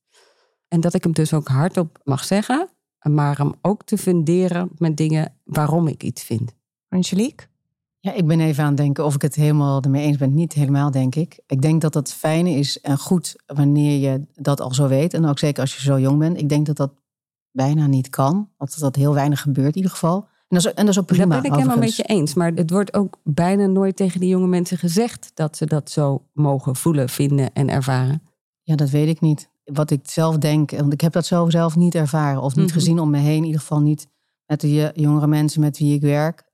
En 0.69 0.81
dat 0.81 0.95
ik 0.95 1.03
hem 1.03 1.13
dus 1.13 1.33
ook 1.33 1.49
hardop 1.49 2.01
mag 2.05 2.25
zeggen, 2.25 2.69
maar 3.03 3.39
hem 3.39 3.53
ook 3.63 3.85
te 3.85 3.99
funderen 3.99 4.71
met 4.77 4.97
dingen 4.97 5.35
waarom 5.45 5.87
ik 5.87 6.03
iets 6.03 6.23
vind. 6.23 6.55
Angelique? 6.89 7.47
Ja, 8.01 8.13
ik 8.13 8.27
ben 8.27 8.41
even 8.41 8.63
aan 8.63 8.69
het 8.69 8.77
denken 8.77 9.05
of 9.05 9.15
ik 9.15 9.23
het 9.23 9.35
helemaal 9.35 9.83
ermee 9.83 10.05
eens 10.05 10.17
ben. 10.17 10.35
Niet 10.35 10.53
helemaal, 10.53 10.91
denk 10.91 11.15
ik. 11.15 11.41
Ik 11.47 11.63
denk 11.63 11.81
dat 11.81 11.93
dat 11.93 12.13
fijn 12.13 12.47
is 12.47 12.81
en 12.81 12.99
goed 12.99 13.37
wanneer 13.47 13.99
je 14.11 14.25
dat 14.35 14.61
al 14.61 14.75
zo 14.75 14.89
weet. 14.89 15.15
En 15.15 15.25
ook 15.25 15.39
zeker 15.39 15.61
als 15.61 15.75
je 15.75 15.81
zo 15.81 15.99
jong 15.99 16.19
bent. 16.19 16.39
Ik 16.39 16.49
denk 16.49 16.67
dat 16.67 16.77
dat 16.77 16.93
bijna 17.59 17.87
niet 17.87 18.09
kan. 18.11 18.49
Dat 18.57 18.77
dat 18.79 18.97
heel 18.97 19.15
weinig 19.15 19.41
gebeurt 19.41 19.69
in 19.69 19.77
ieder 19.77 19.91
geval. 19.91 20.17
En 20.23 20.57
dat 20.57 20.59
is, 20.65 20.73
en 20.73 20.85
dat 20.85 20.89
is 20.95 21.01
ook 21.01 21.07
prima. 21.07 21.33
Dat 21.35 21.43
ben 21.43 21.51
ik 21.51 21.57
helemaal 21.57 21.77
met 21.77 21.89
overigens. 21.89 22.07
je 22.09 22.15
eens. 22.21 22.35
Maar 22.35 22.53
het 22.55 22.71
wordt 22.71 22.95
ook 22.95 23.19
bijna 23.25 23.67
nooit 23.67 23.97
tegen 23.97 24.21
die 24.21 24.29
jonge 24.29 24.47
mensen 24.47 24.79
gezegd 24.79 25.31
dat 25.35 25.57
ze 25.57 25.67
dat 25.67 25.91
zo 25.91 26.23
mogen 26.33 26.77
voelen, 26.77 27.09
vinden 27.09 27.53
en 27.53 27.69
ervaren. 27.69 28.23
Ja, 28.63 28.77
dat 28.77 28.91
weet 28.91 29.09
ik 29.09 29.21
niet. 29.21 29.51
Wat 29.65 29.91
ik 29.91 30.01
zelf 30.03 30.37
denk, 30.39 30.71
want 30.71 30.93
ik 30.93 31.01
heb 31.01 31.13
dat 31.13 31.27
zo 31.27 31.51
zelf 31.51 31.77
niet 31.77 31.95
ervaren 31.95 32.43
of 32.43 32.55
niet 32.57 32.65
Mhm. 32.67 32.75
gezien 32.75 32.99
om 32.99 33.11
me 33.11 33.19
heen. 33.19 33.37
In 33.37 33.45
ieder 33.45 33.61
geval 33.61 33.81
niet 33.81 34.07
met 34.47 34.61
de 34.61 34.91
jongere 34.95 35.27
mensen 35.27 35.61
met 35.61 35.79
wie 35.79 35.95
ik 35.95 36.01
werk. 36.01 36.47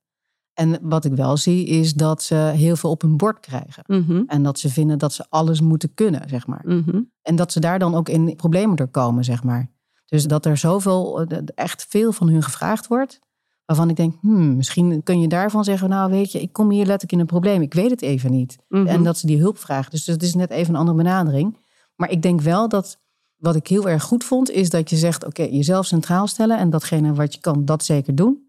En 0.55 0.79
wat 0.83 1.05
ik 1.05 1.13
wel 1.13 1.37
zie, 1.37 1.67
is 1.67 1.95
dat 1.95 2.23
ze 2.23 2.35
heel 2.35 2.77
veel 2.77 2.91
op 2.91 3.01
hun 3.03 3.17
bord 3.17 3.41
krijgen. 3.41 3.85
Mhm, 3.87 4.23
En 4.27 4.43
dat 4.43 4.59
ze 4.59 4.69
vinden 4.69 4.99
dat 4.99 5.13
ze 5.13 5.27
alles 5.29 5.61
moeten 5.61 5.95
kunnen, 5.95 6.29
zeg 6.29 6.47
maar. 6.47 6.63
mhm. 6.67 7.01
En 7.23 7.37
dat 7.37 7.53
ze 7.53 7.61
daar 7.61 7.79
dan 7.79 7.95
ook 7.95 8.09
in 8.09 8.37
problemen 8.37 8.77
door 8.77 8.89
komen, 8.89 9.25
zeg 9.25 9.43
maar. 9.43 9.71
Dus 10.07 10.25
dat 10.27 10.47
er 10.47 10.57
zoveel, 10.57 11.21
eh, 11.21 11.39
echt 11.55 11.87
veel 11.89 12.13
van 12.13 12.29
hun 12.29 12.43
gevraagd 12.43 12.87
wordt. 12.87 13.19
Waarvan 13.65 13.89
ik 13.89 13.97
denk, 13.97 14.15
hmm, 14.21 14.57
misschien 14.57 15.03
kun 15.03 15.21
je 15.21 15.29
daarvan 15.29 15.65
zeggen, 15.65 15.89
nou 15.89 16.11
weet 16.11 16.33
je, 16.33 16.41
ik 16.41 16.53
kom 16.53 16.71
hier 16.71 16.87
letterlijk 16.87 17.13
in 17.13 17.19
een 17.21 17.27
probleem. 17.27 17.63
Ik 17.63 17.75
weet 17.75 17.91
het 17.91 18.03
even 18.03 18.31
niet. 18.31 18.57
Mhm. 18.69 18.87
En 18.87 19.03
dat 19.03 19.19
ze 19.19 19.27
die 19.27 19.39
hulp 19.39 19.59
vragen. 19.59 19.91
Dus 19.91 20.05
dat 20.05 20.23
is 20.23 20.35
net 20.35 20.51
even 20.51 20.75
een 20.75 20.81
andere 20.81 20.97
benadering. 20.97 21.59
Maar 21.97 22.11
ik 22.11 22.23
denk 22.23 22.41
wel 22.41 22.69
dat, 22.69 22.99
wat 23.37 23.57
ik 23.57 23.67
heel 23.67 23.89
erg 23.89 24.03
goed 24.03 24.25
vond, 24.25 24.51
is 24.51 24.71
dat 24.71 24.91
je 24.91 24.97
zegt, 24.97 25.25
oké, 25.27 25.43
jezelf 25.43 25.87
centraal 25.87 26.27
stellen. 26.27 26.59
En 26.59 26.71
datgene 26.71 27.15
wat 27.15 27.35
je 27.35 27.41
kan, 27.41 27.65
dat 27.65 27.85
zeker 27.85 28.15
doen. 28.15 28.43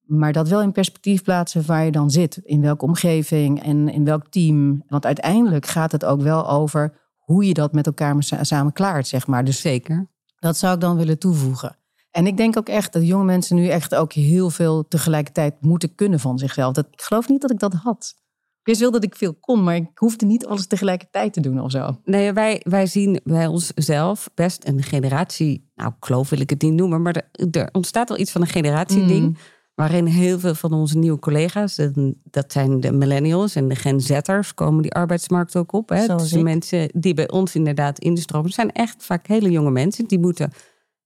Maar 0.00 0.32
dat 0.32 0.48
wel 0.48 0.62
in 0.62 0.72
perspectief 0.72 1.22
plaatsen 1.22 1.66
waar 1.66 1.84
je 1.84 1.90
dan 1.90 2.10
zit. 2.10 2.36
In 2.36 2.60
welke 2.60 2.84
omgeving 2.84 3.62
en 3.62 3.88
in 3.88 4.04
welk 4.04 4.28
team. 4.28 4.82
Want 4.88 5.06
uiteindelijk 5.06 5.66
gaat 5.66 5.92
het 5.92 6.04
ook 6.04 6.20
wel 6.20 6.48
over 6.50 6.98
hoe 7.16 7.44
je 7.46 7.54
dat 7.54 7.72
met 7.72 7.86
elkaar 7.86 8.22
sa- 8.22 8.44
samen 8.44 8.72
klaart, 8.72 9.06
zeg 9.06 9.26
maar. 9.26 9.44
Dus 9.44 9.60
Zeker. 9.60 10.08
Dat 10.46 10.56
zou 10.56 10.74
ik 10.74 10.80
dan 10.80 10.96
willen 10.96 11.18
toevoegen. 11.18 11.76
En 12.10 12.26
ik 12.26 12.36
denk 12.36 12.56
ook 12.56 12.68
echt 12.68 12.92
dat 12.92 13.06
jonge 13.06 13.24
mensen 13.24 13.56
nu 13.56 13.68
echt 13.68 13.94
ook 13.94 14.12
heel 14.12 14.50
veel 14.50 14.88
tegelijkertijd 14.88 15.54
moeten 15.60 15.94
kunnen 15.94 16.20
van 16.20 16.38
zichzelf. 16.38 16.72
Dat, 16.72 16.86
ik 16.90 17.02
geloof 17.02 17.28
niet 17.28 17.40
dat 17.40 17.50
ik 17.50 17.58
dat 17.58 17.72
had. 17.72 18.14
Ik 18.60 18.72
wist 18.72 18.80
wel 18.80 18.90
dat 18.90 19.04
ik 19.04 19.16
veel 19.16 19.34
kon, 19.34 19.64
maar 19.64 19.76
ik 19.76 19.90
hoefde 19.94 20.26
niet 20.26 20.46
alles 20.46 20.66
tegelijkertijd 20.66 21.32
te 21.32 21.40
doen 21.40 21.60
of 21.60 21.70
zo. 21.70 22.00
Nee, 22.04 22.32
wij, 22.32 22.60
wij 22.64 22.86
zien 22.86 23.20
bij 23.24 23.46
onszelf 23.46 24.30
best 24.34 24.66
een 24.66 24.82
generatie, 24.82 25.70
nou 25.74 25.92
kloof 25.98 26.30
wil 26.30 26.40
ik 26.40 26.50
het 26.50 26.62
niet 26.62 26.72
noemen, 26.72 27.02
maar 27.02 27.28
er, 27.32 27.48
er 27.50 27.68
ontstaat 27.72 28.08
wel 28.08 28.18
iets 28.18 28.32
van 28.32 28.40
een 28.40 28.46
generatieding. 28.46 29.24
Mm. 29.24 29.36
Waarin 29.76 30.06
heel 30.06 30.38
veel 30.38 30.54
van 30.54 30.72
onze 30.72 30.98
nieuwe 30.98 31.18
collega's, 31.18 31.80
dat 32.22 32.52
zijn 32.52 32.80
de 32.80 32.92
millennials 32.92 33.54
en 33.54 33.68
de 33.68 33.74
Gen 33.74 34.00
Z'ers, 34.00 34.54
komen 34.54 34.82
die 34.82 34.92
arbeidsmarkt 34.92 35.56
ook 35.56 35.72
op. 35.72 35.88
Hè? 35.88 36.06
Dus 36.06 36.30
de 36.30 36.42
mensen 36.42 36.90
die 36.94 37.14
bij 37.14 37.30
ons 37.30 37.54
inderdaad 37.54 37.98
instromen, 37.98 38.50
zijn 38.50 38.72
echt 38.72 39.04
vaak 39.04 39.26
hele 39.26 39.50
jonge 39.50 39.70
mensen. 39.70 40.06
Die 40.06 40.18
moeten 40.18 40.52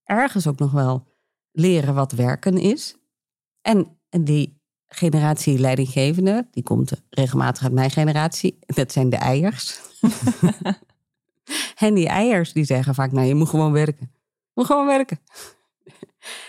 ergens 0.05 0.47
ook 0.47 0.59
nog 0.59 0.73
wel 0.73 1.07
leren 1.53 1.95
wat 1.95 2.13
werken 2.13 2.59
is. 2.59 2.97
En, 3.63 3.99
en 4.09 4.25
die 4.25 4.61
generatie 4.87 5.59
leidinggevende, 5.59 6.49
die 6.51 6.63
komt 6.63 6.93
regelmatig 7.09 7.63
uit 7.63 7.73
mijn 7.73 7.91
generatie. 7.91 8.59
Dat 8.67 8.93
zijn 8.93 9.11
de 9.11 9.17
eiers. 9.17 9.81
en 11.77 11.95
die 11.95 12.09
eiers 12.09 12.53
die 12.53 12.65
zeggen 12.65 12.95
vaak, 12.95 13.13
nou 13.13 13.27
je 13.27 13.35
moet 13.35 13.49
gewoon 13.49 13.73
werken. 13.73 14.11
Je 14.11 14.53
moet 14.55 14.67
gewoon 14.67 14.87
werken. 14.87 15.19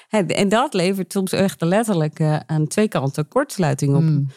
En 0.09 0.49
dat 0.49 0.73
levert 0.73 1.11
soms 1.11 1.31
echt 1.31 1.61
letterlijk 1.61 2.19
uh, 2.19 2.39
aan 2.45 2.67
twee 2.67 2.87
kanten 2.87 3.27
kortsluiting 3.27 3.95
op. 3.95 4.01
Hmm. 4.01 4.27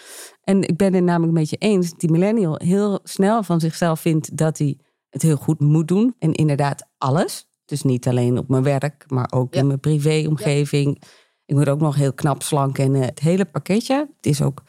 En 0.42 0.62
ik 0.62 0.76
ben 0.76 0.94
het 0.94 1.04
namelijk 1.04 1.32
met 1.32 1.50
je 1.50 1.56
eens. 1.56 1.92
Die 1.92 2.10
millennial 2.10 2.60
heel 2.64 2.98
snel 3.02 3.42
van 3.42 3.60
zichzelf 3.60 4.00
vindt 4.00 4.36
dat 4.36 4.58
hij 4.58 4.78
het 5.08 5.22
heel 5.22 5.36
goed 5.36 5.60
moet 5.60 5.88
doen. 5.88 6.14
En 6.18 6.32
inderdaad 6.32 6.88
alles. 6.98 7.46
Dus 7.64 7.82
niet 7.82 8.08
alleen 8.08 8.38
op 8.38 8.48
mijn 8.48 8.62
werk, 8.62 9.04
maar 9.08 9.30
ook 9.30 9.54
in 9.54 9.66
mijn 9.66 9.80
privéomgeving. 9.80 11.02
Ik 11.44 11.54
moet 11.54 11.68
ook 11.68 11.80
nog 11.80 11.94
heel 11.94 12.12
knap 12.12 12.42
slank 12.42 12.78
en 12.78 12.94
het 12.94 13.20
hele 13.20 13.44
pakketje. 13.44 14.08
Het 14.16 14.26
is 14.26 14.42
ook, 14.42 14.62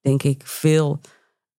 denk 0.00 0.22
ik, 0.22 0.42
veel 0.46 1.00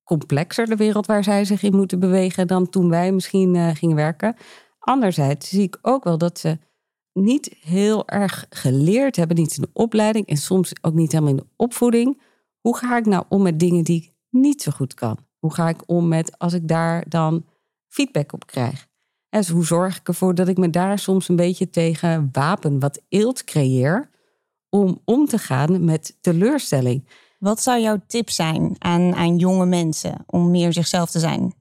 complexer 0.04 0.66
de 0.66 0.76
wereld 0.76 1.06
waar 1.06 1.24
zij 1.24 1.46
zich 1.46 1.64
in 1.64 1.76
moeten 1.76 2.00
bewegen 2.00 2.48
dan 2.48 2.70
toen 2.70 2.90
wij 2.90 3.12
misschien 3.12 3.56
uh, 3.56 3.70
gingen 3.74 3.96
werken. 3.96 4.36
Anderzijds 4.80 5.50
zie 5.50 5.62
ik 5.62 5.78
ook 5.82 6.04
wel 6.04 6.18
dat 6.18 6.40
ze 6.40 6.58
niet 7.14 7.56
heel 7.60 8.08
erg 8.08 8.46
geleerd 8.50 9.16
hebben, 9.16 9.38
niet 9.38 9.56
in 9.56 9.62
de 9.62 9.70
opleiding 9.74 10.28
en 10.28 10.38
soms 10.38 10.72
ook 10.82 10.94
niet 10.94 11.12
helemaal 11.12 11.34
in 11.34 11.40
de 11.40 11.48
opvoeding. 11.56 12.22
Hoe 12.60 12.78
ga 12.78 12.98
ik 12.98 13.06
nou 13.06 13.24
om 13.30 13.42
met 13.42 13.60
dingen 13.60 13.84
die 13.84 14.02
ik 14.02 14.14
niet 14.30 14.62
zo 14.62 14.72
goed 14.72 14.94
kan? 14.94 15.18
Hoe 15.40 15.54
ga 15.54 15.70
ik 15.70 15.84
om 15.86 16.08
met 16.08 16.40
als 16.40 16.54
ik 16.54 16.68
daar 16.68 17.06
dan 17.10 17.46
feedback 17.88 18.34
op 18.34 18.48
krijg? 18.48 18.88
En 19.30 19.40
dus 19.40 19.50
hoe 19.50 19.66
zorg 19.66 19.98
ik 19.98 20.08
ervoor 20.08 20.36
dat 20.36 20.48
ik 20.48 20.58
me 20.58 20.70
daar 20.70 21.00
soms 21.00 21.30
een 21.30 21.36
beetje 21.36 21.70
tegen 21.70 22.30
wapen, 22.32 22.80
wat 22.80 23.02
eelt 23.10 23.44
creëer, 23.44 24.10
om 24.70 25.02
om 25.06 25.26
te 25.26 25.38
gaan 25.38 25.86
met 25.86 26.18
teleurstelling? 26.22 27.08
Wat 27.40 27.62
zou 27.62 27.82
jouw 27.82 28.02
tip 28.08 28.30
zijn 28.30 28.76
aan, 28.78 29.16
aan 29.16 29.38
jonge 29.38 29.66
mensen 29.66 30.24
om 30.26 30.52
meer 30.52 30.74
zichzelf 30.74 31.12
te 31.12 31.20
zijn? 31.20 31.54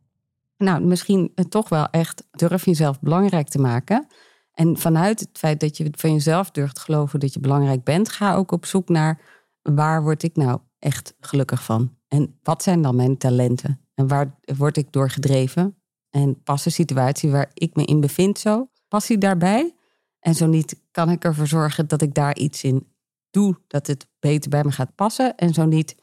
Nou, 0.57 0.85
misschien 0.85 1.35
toch 1.49 1.69
wel 1.69 1.87
echt 1.91 2.25
durf 2.31 2.65
jezelf 2.65 3.01
belangrijk 3.01 3.49
te 3.49 3.59
maken. 3.59 4.07
En 4.53 4.79
vanuit 4.79 5.21
het 5.21 5.39
feit 5.39 5.61
dat 5.61 5.77
je 5.77 5.89
van 5.91 6.13
jezelf 6.13 6.51
durft 6.51 6.79
geloven 6.79 7.21
dat 7.21 7.33
je 7.33 7.41
belangrijk 7.41 7.85
bent, 7.85 8.09
ga 8.09 8.35
ook 8.35 8.53
op 8.53 8.67
zoek 8.67 8.89
naar 8.89 9.21
waar 9.63 10.03
word 10.03 10.23
ik 10.23 10.37
nou 10.37 10.61
echt 10.79 11.15
gelukkig 11.21 11.65
van? 11.65 11.97
En 12.09 12.39
wat 12.43 12.63
zijn 12.63 12.83
dan 12.83 12.97
mijn 12.97 13.19
talenten? 13.19 13.81
En 13.95 14.09
waar 14.09 14.39
word 14.57 14.77
ik 14.77 14.93
door 14.93 15.11
gedreven? 15.11 15.77
En 16.11 16.43
past 16.43 16.65
de 16.65 16.71
situatie 16.71 17.31
waar 17.31 17.51
ik 17.55 17.77
me 17.77 17.85
in 17.85 18.01
bevind 18.01 18.39
zo? 18.39 18.71
Passie 18.89 19.19
daarbij? 19.19 19.75
En 20.19 20.35
zo 20.35 20.47
niet, 20.47 20.81
kan 20.91 21.11
ik 21.11 21.25
ervoor 21.25 21.47
zorgen 21.47 21.89
dat 21.89 22.03
ik 22.03 22.15
daar 22.15 22.37
iets 22.37 22.65
in 22.65 22.93
doe, 23.31 23.57
dat 23.67 23.87
het 23.87 24.07
beter 24.19 24.51
bij 24.51 24.65
me 24.65 24.71
gaat 24.73 24.95
passen? 24.95 25.37
En 25.37 25.55
zo 25.55 25.65
niet, 25.65 25.97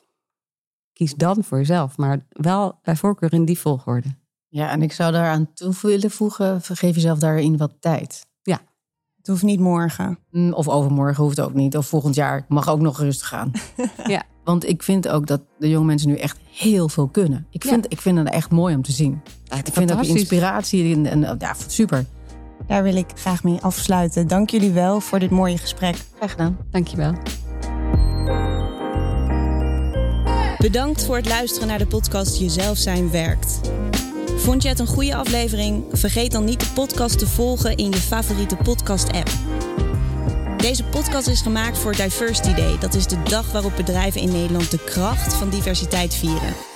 kies 0.93 1.15
dan 1.15 1.43
voor 1.43 1.57
jezelf, 1.57 1.97
maar 1.97 2.25
wel 2.29 2.79
bij 2.81 2.95
voorkeur 2.95 3.33
in 3.33 3.45
die 3.45 3.59
volgorde. 3.59 4.07
Ja, 4.47 4.71
en 4.71 4.81
ik 4.81 4.91
zou 4.91 5.11
daaraan 5.11 5.53
toe 5.53 5.73
willen 5.81 6.11
voegen, 6.11 6.61
geef 6.61 6.95
jezelf 6.95 7.19
daarin 7.19 7.57
wat 7.57 7.75
tijd. 7.79 8.27
Het 9.19 9.27
hoeft 9.27 9.43
niet 9.43 9.59
morgen. 9.59 10.19
Mm, 10.31 10.53
Of 10.53 10.67
overmorgen 10.67 11.23
hoeft 11.23 11.41
ook 11.41 11.53
niet. 11.53 11.77
Of 11.77 11.87
volgend 11.87 12.15
jaar 12.15 12.45
mag 12.47 12.69
ook 12.69 12.79
nog 12.79 12.99
rustig 12.99 13.27
gaan. 13.27 13.51
Ja. 14.07 14.23
Want 14.43 14.67
ik 14.69 14.83
vind 14.83 15.07
ook 15.07 15.27
dat 15.27 15.41
de 15.59 15.69
jonge 15.69 15.85
mensen 15.85 16.09
nu 16.09 16.15
echt 16.15 16.37
heel 16.51 16.89
veel 16.89 17.07
kunnen. 17.07 17.47
Ik 17.49 17.63
vind, 17.63 17.85
ik 17.89 18.01
vind 18.01 18.17
het 18.17 18.29
echt 18.29 18.51
mooi 18.51 18.75
om 18.75 18.81
te 18.81 18.91
zien. 18.91 19.21
ik 19.43 19.51
vind 19.51 19.67
ook 19.67 19.73
fantastisch. 19.73 20.15
inspiratie 20.15 20.95
en, 20.95 21.05
en 21.05 21.35
ja, 21.39 21.55
super. 21.67 22.05
Daar 22.67 22.83
wil 22.83 22.95
ik 22.95 23.05
graag 23.15 23.43
mee 23.43 23.57
afsluiten. 23.61 24.27
Dank 24.27 24.49
jullie 24.49 24.71
wel 24.71 24.99
voor 24.99 25.19
dit 25.19 25.29
mooie 25.29 25.57
gesprek. 25.57 25.95
Graag 26.17 26.31
gedaan. 26.31 26.57
Dankjewel. 26.71 27.13
Bedankt 30.57 31.05
voor 31.05 31.15
het 31.15 31.27
luisteren 31.27 31.67
naar 31.67 31.77
de 31.77 31.87
podcast 31.87 32.39
Jezelf 32.39 32.77
zijn 32.77 33.11
werkt. 33.11 33.59
Vond 34.39 34.63
je 34.63 34.69
het 34.69 34.79
een 34.79 34.87
goede 34.87 35.15
aflevering? 35.15 35.83
Vergeet 35.91 36.31
dan 36.31 36.45
niet 36.45 36.59
de 36.59 36.69
podcast 36.73 37.19
te 37.19 37.27
volgen 37.27 37.75
in 37.75 37.91
je 37.91 37.97
favoriete 37.97 38.55
podcast-app. 38.55 39.29
Deze 40.57 40.83
podcast 40.83 41.27
is 41.27 41.41
gemaakt 41.41 41.77
voor 41.77 41.95
Diversity 41.95 42.53
Day. 42.53 42.77
Dat 42.79 42.95
is 42.95 43.07
de 43.07 43.23
dag 43.23 43.51
waarop 43.51 43.75
bedrijven 43.75 44.21
in 44.21 44.31
Nederland 44.31 44.71
de 44.71 44.83
kracht 44.83 45.33
van 45.33 45.49
diversiteit 45.49 46.15
vieren. 46.15 46.68